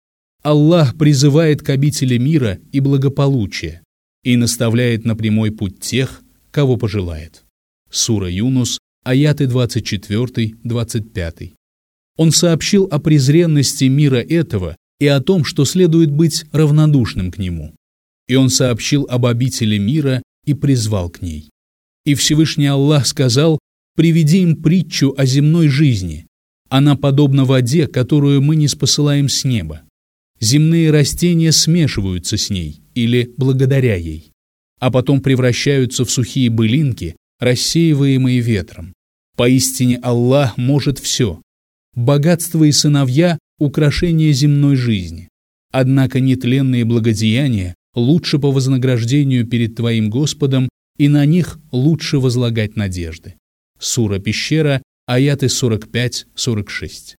Аллах 0.44 0.96
призывает 0.96 1.62
к 1.62 1.70
обители 1.70 2.16
мира 2.16 2.60
и 2.70 2.78
благополучия 2.78 3.82
и 4.22 4.36
наставляет 4.36 5.04
на 5.04 5.16
прямой 5.16 5.50
путь 5.50 5.80
тех, 5.80 6.22
кого 6.52 6.76
пожелает. 6.76 7.42
Сура 7.90 8.30
Юнус, 8.30 8.78
аяты 9.02 9.46
24-25. 9.46 11.54
Он 12.18 12.30
сообщил 12.30 12.86
о 12.92 13.00
презренности 13.00 13.86
мира 13.86 14.22
этого 14.22 14.76
и 15.00 15.08
о 15.08 15.20
том, 15.20 15.44
что 15.44 15.64
следует 15.64 16.12
быть 16.12 16.44
равнодушным 16.52 17.32
к 17.32 17.38
нему. 17.38 17.74
И 18.28 18.36
он 18.36 18.48
сообщил 18.48 19.08
об 19.10 19.26
обители 19.26 19.78
мира 19.78 20.22
и 20.46 20.54
призвал 20.54 21.10
к 21.10 21.20
ней. 21.20 21.50
И 22.06 22.14
Всевышний 22.14 22.66
Аллах 22.66 23.06
сказал, 23.06 23.58
«Приведи 23.96 24.42
им 24.42 24.62
притчу 24.62 25.14
о 25.18 25.26
земной 25.26 25.68
жизни. 25.68 26.26
Она 26.68 26.96
подобна 26.96 27.44
воде, 27.44 27.86
которую 27.86 28.42
мы 28.42 28.56
не 28.56 28.68
спосылаем 28.68 29.28
с 29.28 29.44
неба. 29.44 29.82
Земные 30.40 30.90
растения 30.90 31.52
смешиваются 31.52 32.36
с 32.36 32.50
ней 32.50 32.82
или 32.94 33.32
благодаря 33.36 33.94
ей, 33.96 34.32
а 34.78 34.90
потом 34.90 35.20
превращаются 35.20 36.04
в 36.04 36.10
сухие 36.10 36.50
былинки, 36.50 37.16
рассеиваемые 37.40 38.40
ветром. 38.40 38.92
Поистине 39.36 39.98
Аллах 39.98 40.56
может 40.56 40.98
все. 40.98 41.40
Богатство 41.94 42.64
и 42.64 42.72
сыновья– 42.72 43.38
украшение 43.58 44.32
земной 44.32 44.76
жизни. 44.76 45.28
Однако 45.72 46.20
нетленные 46.20 46.84
благодеяния 46.84 47.74
лучше 47.96 48.38
по 48.38 48.52
вознаграждению 48.52 49.44
перед 49.46 49.74
твоим 49.74 50.08
Господом, 50.08 50.68
и 50.96 51.08
на 51.08 51.26
них 51.26 51.58
лучше 51.72 52.20
возлагать 52.20 52.76
надежды. 52.76 53.34
Сура 53.80 54.20
Пещера, 54.20 54.82
аяты 55.06 55.46
45-46. 55.46 57.16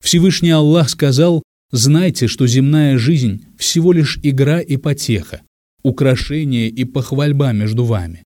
Всевышний 0.00 0.50
Аллах 0.50 0.88
сказал, 0.88 1.42
«Знайте, 1.72 2.28
что 2.28 2.46
земная 2.46 2.96
жизнь– 2.96 3.44
всего 3.58 3.92
лишь 3.92 4.20
игра 4.22 4.60
и 4.60 4.76
потеха, 4.76 5.42
украшение 5.82 6.68
и 6.68 6.84
похвальба 6.84 7.52
между 7.52 7.84
вами 7.84 8.22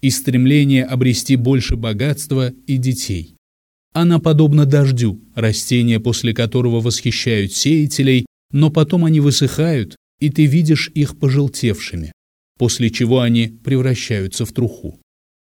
и 0.00 0.10
стремление 0.10 0.84
обрести 0.84 1.36
больше 1.36 1.76
богатства 1.76 2.52
и 2.66 2.76
детей. 2.76 3.36
Она 3.92 4.18
подобна 4.18 4.66
дождю, 4.66 5.20
растения, 5.34 6.00
после 6.00 6.32
которого 6.32 6.80
восхищают 6.80 7.52
сеятелей, 7.52 8.26
но 8.52 8.70
потом 8.70 9.04
они 9.04 9.20
высыхают, 9.20 9.96
и 10.20 10.30
ты 10.30 10.46
видишь 10.46 10.90
их 10.94 11.18
пожелтевшими, 11.18 12.12
после 12.58 12.90
чего 12.90 13.20
они 13.20 13.48
превращаются 13.48 14.44
в 14.44 14.52
труху. 14.52 15.00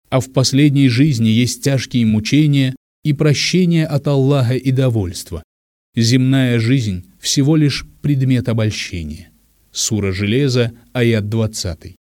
А 0.09 0.19
в 0.19 0.31
последней 0.31 0.89
жизни 0.89 1.27
есть 1.27 1.63
тяжкие 1.63 2.05
мучения 2.05 2.75
и 3.03 3.13
прощение 3.13 3.85
от 3.85 4.07
Аллаха 4.07 4.55
и 4.55 4.71
довольство. 4.71 5.43
Земная 5.95 6.59
жизнь– 6.59 7.05
всего 7.19 7.55
лишь 7.55 7.85
предмет 8.01 8.49
обольщения. 8.49 9.31
Сура 9.71 10.11
Железа, 10.11 10.71
аят 10.93 11.29
20. 11.29 11.95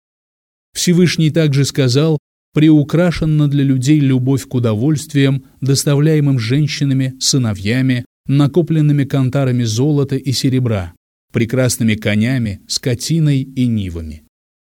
Всевышний 0.74 1.30
также 1.30 1.64
сказал, 1.64 2.18
приукрашена 2.52 3.48
для 3.48 3.64
людей 3.64 3.98
любовь 3.98 4.46
к 4.46 4.54
удовольствиям, 4.54 5.44
доставляемым 5.60 6.38
женщинами, 6.38 7.14
сыновьями, 7.18 8.04
накопленными 8.26 9.04
кантарами 9.04 9.64
золота 9.64 10.16
и 10.16 10.32
серебра, 10.32 10.94
прекрасными 11.36 11.96
конями, 11.96 12.62
скотиной 12.66 13.42
и 13.42 13.66
нивами. 13.66 14.22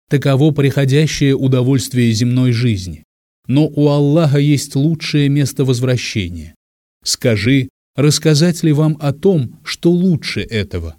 Таково 0.09 0.52
приходящее 0.52 1.35
удовольствие 1.35 2.12
земной 2.12 2.52
жизни. 2.52 3.02
Но 3.48 3.66
у 3.66 3.88
Аллаха 3.88 4.38
есть 4.38 4.76
лучшее 4.76 5.28
место 5.28 5.64
возвращения. 5.64 6.54
Скажи, 7.02 7.70
рассказать 7.96 8.62
ли 8.62 8.70
вам 8.70 8.96
о 9.00 9.12
том, 9.12 9.59
что 9.64 9.90
лучше 9.90 10.42
этого? 10.42 10.94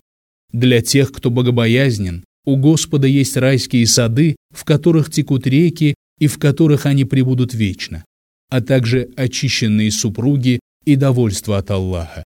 Для 0.52 0.82
тех, 0.82 1.14
кто 1.14 1.30
богобоязнен, 1.30 2.26
у 2.44 2.58
Господа 2.58 3.08
есть 3.08 3.38
райские 3.38 3.88
сады, 3.88 4.36
в 4.54 4.66
которых 4.66 5.10
текут 5.10 5.48
реки 5.48 5.96
и 6.20 6.28
в 6.28 6.38
которых 6.38 6.86
они 6.86 7.06
пребудут 7.06 7.54
вечно, 7.54 8.04
а 8.50 8.60
также 8.60 9.10
очищенные 9.16 9.92
супруги 9.92 10.60
и 10.84 10.98
довольство 10.98 11.58
от 11.58 11.72
Аллаха. 11.72 12.26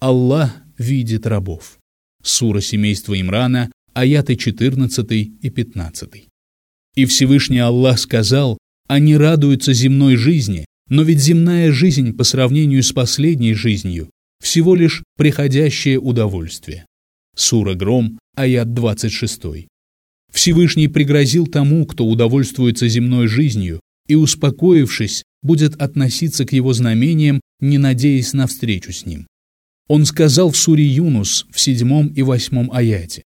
Аллах 0.00 0.56
видит 0.78 1.26
рабов. 1.26 1.78
Сура 2.22 2.60
семейства 2.60 3.20
Имрана, 3.20 3.70
аяты 3.94 4.36
14 4.36 5.10
и 5.12 5.50
15. 5.50 6.08
И 6.94 7.04
Всевышний 7.04 7.58
Аллах 7.58 7.98
сказал, 7.98 8.58
они 8.88 9.16
радуются 9.16 9.72
земной 9.72 10.16
жизни, 10.16 10.64
но 10.88 11.02
ведь 11.02 11.20
земная 11.20 11.72
жизнь 11.72 12.16
по 12.16 12.24
сравнению 12.24 12.82
с 12.82 12.92
последней 12.92 13.54
жизнью 13.54 14.10
всего 14.42 14.74
лишь 14.74 15.02
приходящее 15.16 15.98
удовольствие. 15.98 16.86
Сура 17.36 17.74
Гром, 17.74 18.18
аят 18.36 18.72
26. 18.72 19.66
Всевышний 20.32 20.88
пригрозил 20.88 21.46
тому, 21.46 21.86
кто 21.86 22.06
удовольствуется 22.06 22.88
земной 22.88 23.26
жизнью, 23.26 23.80
и, 24.06 24.14
успокоившись, 24.14 25.22
будет 25.42 25.80
относиться 25.80 26.44
к 26.44 26.52
его 26.52 26.72
знамениям, 26.72 27.40
не 27.60 27.78
надеясь 27.78 28.32
на 28.32 28.46
встречу 28.46 28.92
с 28.92 29.04
ним. 29.06 29.26
Он 29.88 30.04
сказал 30.04 30.50
в 30.50 30.56
суре 30.56 30.84
Юнус 30.84 31.46
в 31.50 31.58
седьмом 31.58 32.08
и 32.08 32.22
восьмом 32.22 32.70
аяте, 32.70 33.24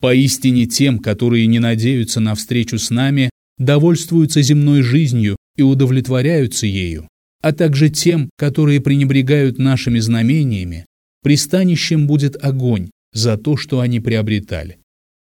«Поистине 0.00 0.66
тем, 0.66 1.00
которые 1.00 1.46
не 1.46 1.58
надеются 1.58 2.20
на 2.20 2.36
встречу 2.36 2.78
с 2.78 2.90
нами, 2.90 3.30
довольствуются 3.58 4.40
земной 4.40 4.82
жизнью 4.82 5.36
и 5.56 5.62
удовлетворяются 5.62 6.66
ею, 6.66 7.08
а 7.42 7.52
также 7.52 7.90
тем, 7.90 8.30
которые 8.36 8.80
пренебрегают 8.80 9.58
нашими 9.58 9.98
знамениями, 9.98 10.86
пристанищем 11.22 12.06
будет 12.06 12.42
огонь 12.42 12.90
за 13.12 13.36
то, 13.36 13.56
что 13.56 13.80
они 13.80 14.00
приобретали. 14.00 14.78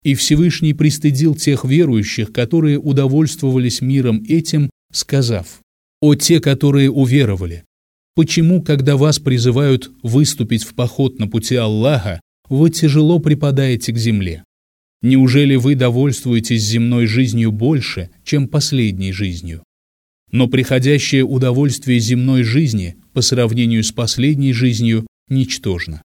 И 0.02 0.14
Всевышний 0.14 0.74
пристыдил 0.74 1.34
тех 1.34 1.64
верующих, 1.64 2.32
которые 2.32 2.78
удовольствовались 2.78 3.80
миром 3.80 4.24
этим, 4.28 4.70
сказав, 4.92 5.60
«О 6.00 6.14
те, 6.14 6.40
которые 6.40 6.90
уверовали, 6.90 7.64
Почему, 8.16 8.62
когда 8.62 8.96
вас 8.96 9.18
призывают 9.18 9.90
выступить 10.02 10.64
в 10.64 10.74
поход 10.74 11.18
на 11.18 11.28
пути 11.28 11.54
Аллаха, 11.54 12.18
вы 12.48 12.70
тяжело 12.70 13.18
припадаете 13.18 13.92
к 13.92 13.98
земле? 13.98 14.42
Неужели 15.02 15.54
вы 15.56 15.74
довольствуетесь 15.74 16.62
земной 16.62 17.04
жизнью 17.04 17.52
больше, 17.52 18.08
чем 18.24 18.48
последней 18.48 19.12
жизнью? 19.12 19.62
Но 20.32 20.48
приходящее 20.48 21.24
удовольствие 21.24 21.98
земной 21.98 22.42
жизни 22.42 22.96
по 23.12 23.20
сравнению 23.20 23.84
с 23.84 23.92
последней 23.92 24.54
жизнью 24.54 25.06
ничтожно. 25.28 26.00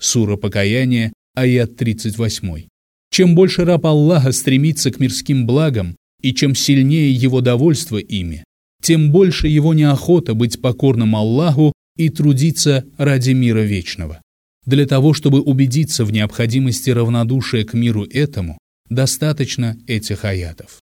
Сура 0.00 0.36
Покаяния, 0.36 1.12
аят 1.34 1.76
38. 1.76 2.68
Чем 3.10 3.34
больше 3.34 3.66
раб 3.66 3.84
Аллаха 3.84 4.32
стремится 4.32 4.90
к 4.90 4.98
мирским 4.98 5.46
благам, 5.46 5.94
и 6.22 6.32
чем 6.32 6.54
сильнее 6.54 7.12
его 7.12 7.42
довольство 7.42 7.98
ими, 7.98 8.44
тем 8.80 9.12
больше 9.12 9.48
его 9.48 9.74
неохота 9.74 10.34
быть 10.34 10.60
покорным 10.60 11.16
Аллаху 11.16 11.72
и 11.96 12.08
трудиться 12.08 12.84
ради 12.96 13.32
мира 13.32 13.60
вечного. 13.60 14.22
Для 14.66 14.86
того, 14.86 15.14
чтобы 15.14 15.40
убедиться 15.40 16.04
в 16.04 16.12
необходимости 16.12 16.90
равнодушия 16.90 17.64
к 17.64 17.74
миру 17.74 18.04
этому, 18.04 18.58
достаточно 18.88 19.76
этих 19.86 20.24
аятов. 20.24 20.80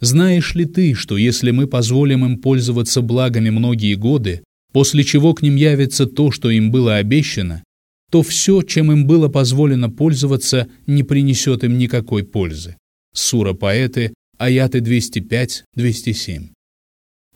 Знаешь 0.00 0.54
ли 0.54 0.64
ты, 0.64 0.94
что 0.94 1.16
если 1.16 1.50
мы 1.50 1.66
позволим 1.66 2.24
им 2.24 2.38
пользоваться 2.38 3.02
благами 3.02 3.50
многие 3.50 3.94
годы, 3.94 4.42
после 4.72 5.04
чего 5.04 5.34
к 5.34 5.42
ним 5.42 5.56
явится 5.56 6.06
то, 6.06 6.30
что 6.30 6.50
им 6.50 6.70
было 6.70 6.96
обещано, 6.96 7.62
то 8.10 8.22
все, 8.22 8.62
чем 8.62 8.90
им 8.92 9.06
было 9.06 9.28
позволено 9.28 9.90
пользоваться, 9.90 10.68
не 10.86 11.02
принесет 11.02 11.64
им 11.64 11.78
никакой 11.78 12.24
пользы. 12.24 12.76
Сура 13.14 13.52
Поэты, 13.52 14.12
аяты 14.38 14.78
205-207. 14.78 16.48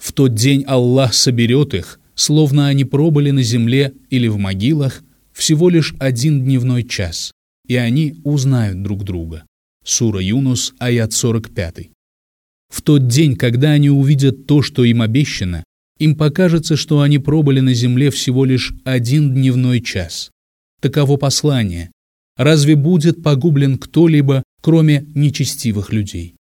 В 0.04 0.12
тот 0.12 0.34
день 0.34 0.64
Аллах 0.66 1.14
соберет 1.14 1.72
их, 1.72 1.98
словно 2.14 2.68
они 2.68 2.84
пробыли 2.84 3.30
на 3.30 3.42
земле 3.42 3.94
или 4.10 4.28
в 4.28 4.36
могилах 4.36 5.02
всего 5.32 5.70
лишь 5.70 5.94
один 5.98 6.44
дневной 6.44 6.84
час, 6.84 7.32
и 7.66 7.76
они 7.76 8.16
узнают 8.22 8.82
друг 8.82 9.02
друга. 9.02 9.46
Сура 9.82 10.20
Юнус, 10.20 10.74
аят 10.78 11.14
45. 11.14 11.88
В 12.68 12.82
тот 12.82 13.08
день, 13.08 13.34
когда 13.34 13.70
они 13.70 13.88
увидят 13.88 14.46
то, 14.46 14.60
что 14.60 14.84
им 14.84 15.00
обещано, 15.00 15.64
им 15.98 16.16
покажется, 16.16 16.76
что 16.76 17.00
они 17.00 17.18
пробыли 17.18 17.60
на 17.60 17.72
земле 17.72 18.10
всего 18.10 18.44
лишь 18.44 18.74
один 18.84 19.32
дневной 19.32 19.80
час. 19.80 20.30
Таково 20.82 21.16
послание. 21.16 21.90
Разве 22.36 22.76
будет 22.76 23.22
погублен 23.22 23.78
кто-либо, 23.78 24.42
кроме 24.60 25.06
нечестивых 25.14 25.94
людей? 25.94 26.36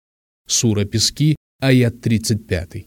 Сура 0.49 0.85
Пески, 0.85 1.37
аят 1.61 2.01
35. 2.01 2.87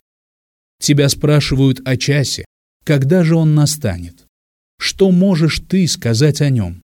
Тебя 0.79 1.09
спрашивают 1.09 1.81
о 1.85 1.97
часе, 1.97 2.45
когда 2.83 3.23
же 3.23 3.35
он 3.35 3.55
настанет. 3.55 4.25
Что 4.79 5.11
можешь 5.11 5.61
ты 5.67 5.87
сказать 5.87 6.41
о 6.41 6.49
нем? 6.49 6.81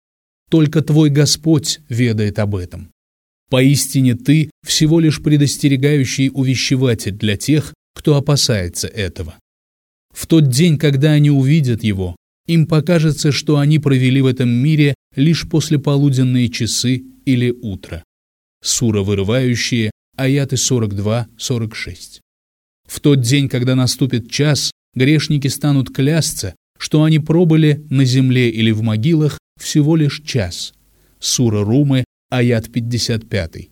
Только 0.50 0.82
твой 0.82 1.10
Господь 1.10 1.80
ведает 1.90 2.40
об 2.40 2.56
этом. 2.56 2.92
Поистине 3.50 4.16
ты 4.16 4.52
всего 4.66 5.00
лишь 5.00 5.22
предостерегающий 5.24 6.30
увещеватель 6.34 7.14
для 7.14 7.38
тех, 7.38 7.74
кто 7.94 8.16
опасается 8.16 8.88
этого. 8.88 9.36
В 10.14 10.28
тот 10.28 10.50
день, 10.50 10.78
когда 10.78 11.12
они 11.12 11.30
увидят 11.32 11.84
его, 11.84 12.16
им 12.46 12.66
покажется, 12.66 13.32
что 13.32 13.58
они 13.58 13.80
провели 13.80 14.22
в 14.22 14.26
этом 14.26 14.50
мире 14.50 14.96
лишь 15.16 15.48
после 15.50 15.80
полуденные 15.80 16.50
часы 16.50 17.04
или 17.26 17.52
утро. 17.52 18.04
Сура 18.64 19.02
вырывающие, 19.02 19.92
аяты 20.16 20.56
42-46. 20.56 22.20
В 22.88 23.00
тот 23.00 23.22
день, 23.22 23.50
когда 23.50 23.76
наступит 23.76 24.32
час, 24.32 24.72
грешники 24.96 25.48
станут 25.48 25.94
клясться, 25.94 26.56
что 26.80 27.04
они 27.04 27.20
пробыли 27.20 27.86
на 27.90 28.06
земле 28.06 28.50
или 28.50 28.72
в 28.72 28.82
могилах 28.82 29.38
всего 29.60 29.96
лишь 29.96 30.22
час. 30.24 30.74
Сура 31.20 31.64
Румы, 31.64 32.06
аят 32.30 32.72
55. 32.72 33.70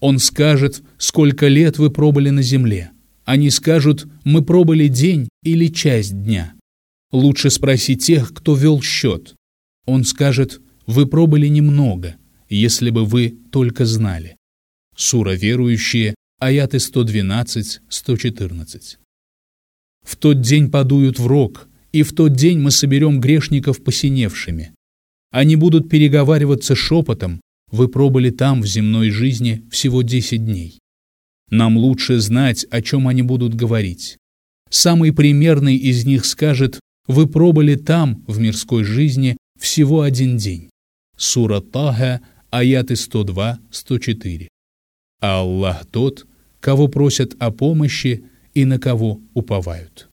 Он 0.00 0.18
скажет, 0.18 0.82
сколько 0.98 1.48
лет 1.48 1.78
вы 1.78 1.90
пробыли 1.90 2.30
на 2.30 2.42
земле. 2.42 2.90
Они 3.24 3.50
скажут, 3.50 4.06
мы 4.24 4.42
пробыли 4.44 4.88
день 4.88 5.28
или 5.42 5.68
часть 5.68 6.22
дня. 6.22 6.54
Лучше 7.12 7.50
спроси 7.50 7.96
тех, 7.96 8.32
кто 8.32 8.54
вел 8.54 8.80
счет. 8.82 9.34
Он 9.86 10.04
скажет, 10.04 10.60
вы 10.86 11.06
пробыли 11.06 11.48
немного, 11.48 12.16
если 12.48 12.90
бы 12.90 13.04
вы 13.04 13.38
только 13.50 13.84
знали. 13.84 14.36
Сура 14.96 15.32
верующие, 15.32 16.14
аяты 16.38 16.76
112-114. 16.76 18.98
В 20.04 20.16
тот 20.16 20.40
день 20.40 20.70
подуют 20.70 21.18
в 21.18 21.26
рог, 21.26 21.66
и 21.92 22.02
в 22.02 22.14
тот 22.14 22.34
день 22.34 22.60
мы 22.60 22.70
соберем 22.70 23.20
грешников 23.20 23.82
посиневшими. 23.82 24.72
Они 25.30 25.56
будут 25.56 25.90
переговариваться 25.90 26.74
шепотом, 26.74 27.40
вы 27.70 27.88
пробыли 27.88 28.30
там 28.30 28.62
в 28.62 28.66
земной 28.66 29.10
жизни 29.10 29.62
всего 29.70 30.00
десять 30.02 30.44
дней. 30.44 30.78
Нам 31.50 31.76
лучше 31.76 32.20
знать, 32.20 32.66
о 32.70 32.80
чем 32.82 33.08
они 33.08 33.22
будут 33.22 33.54
говорить. 33.54 34.16
Самый 34.70 35.12
примерный 35.12 35.76
из 35.76 36.06
них 36.06 36.24
скажет, 36.24 36.78
вы 37.06 37.26
пробыли 37.26 37.74
там 37.74 38.24
в 38.26 38.38
мирской 38.38 38.84
жизни 38.84 39.36
всего 39.58 40.02
один 40.02 40.36
день. 40.36 40.70
Сура 41.16 41.60
Тага, 41.60 42.20
аяты 42.50 42.94
102-104. 42.94 44.48
Аллах 45.20 45.84
тот, 45.86 46.26
кого 46.60 46.86
просят 46.86 47.34
о 47.40 47.50
помощи 47.50 48.24
и 48.54 48.64
на 48.64 48.78
кого 48.78 49.20
уповают. 49.34 50.06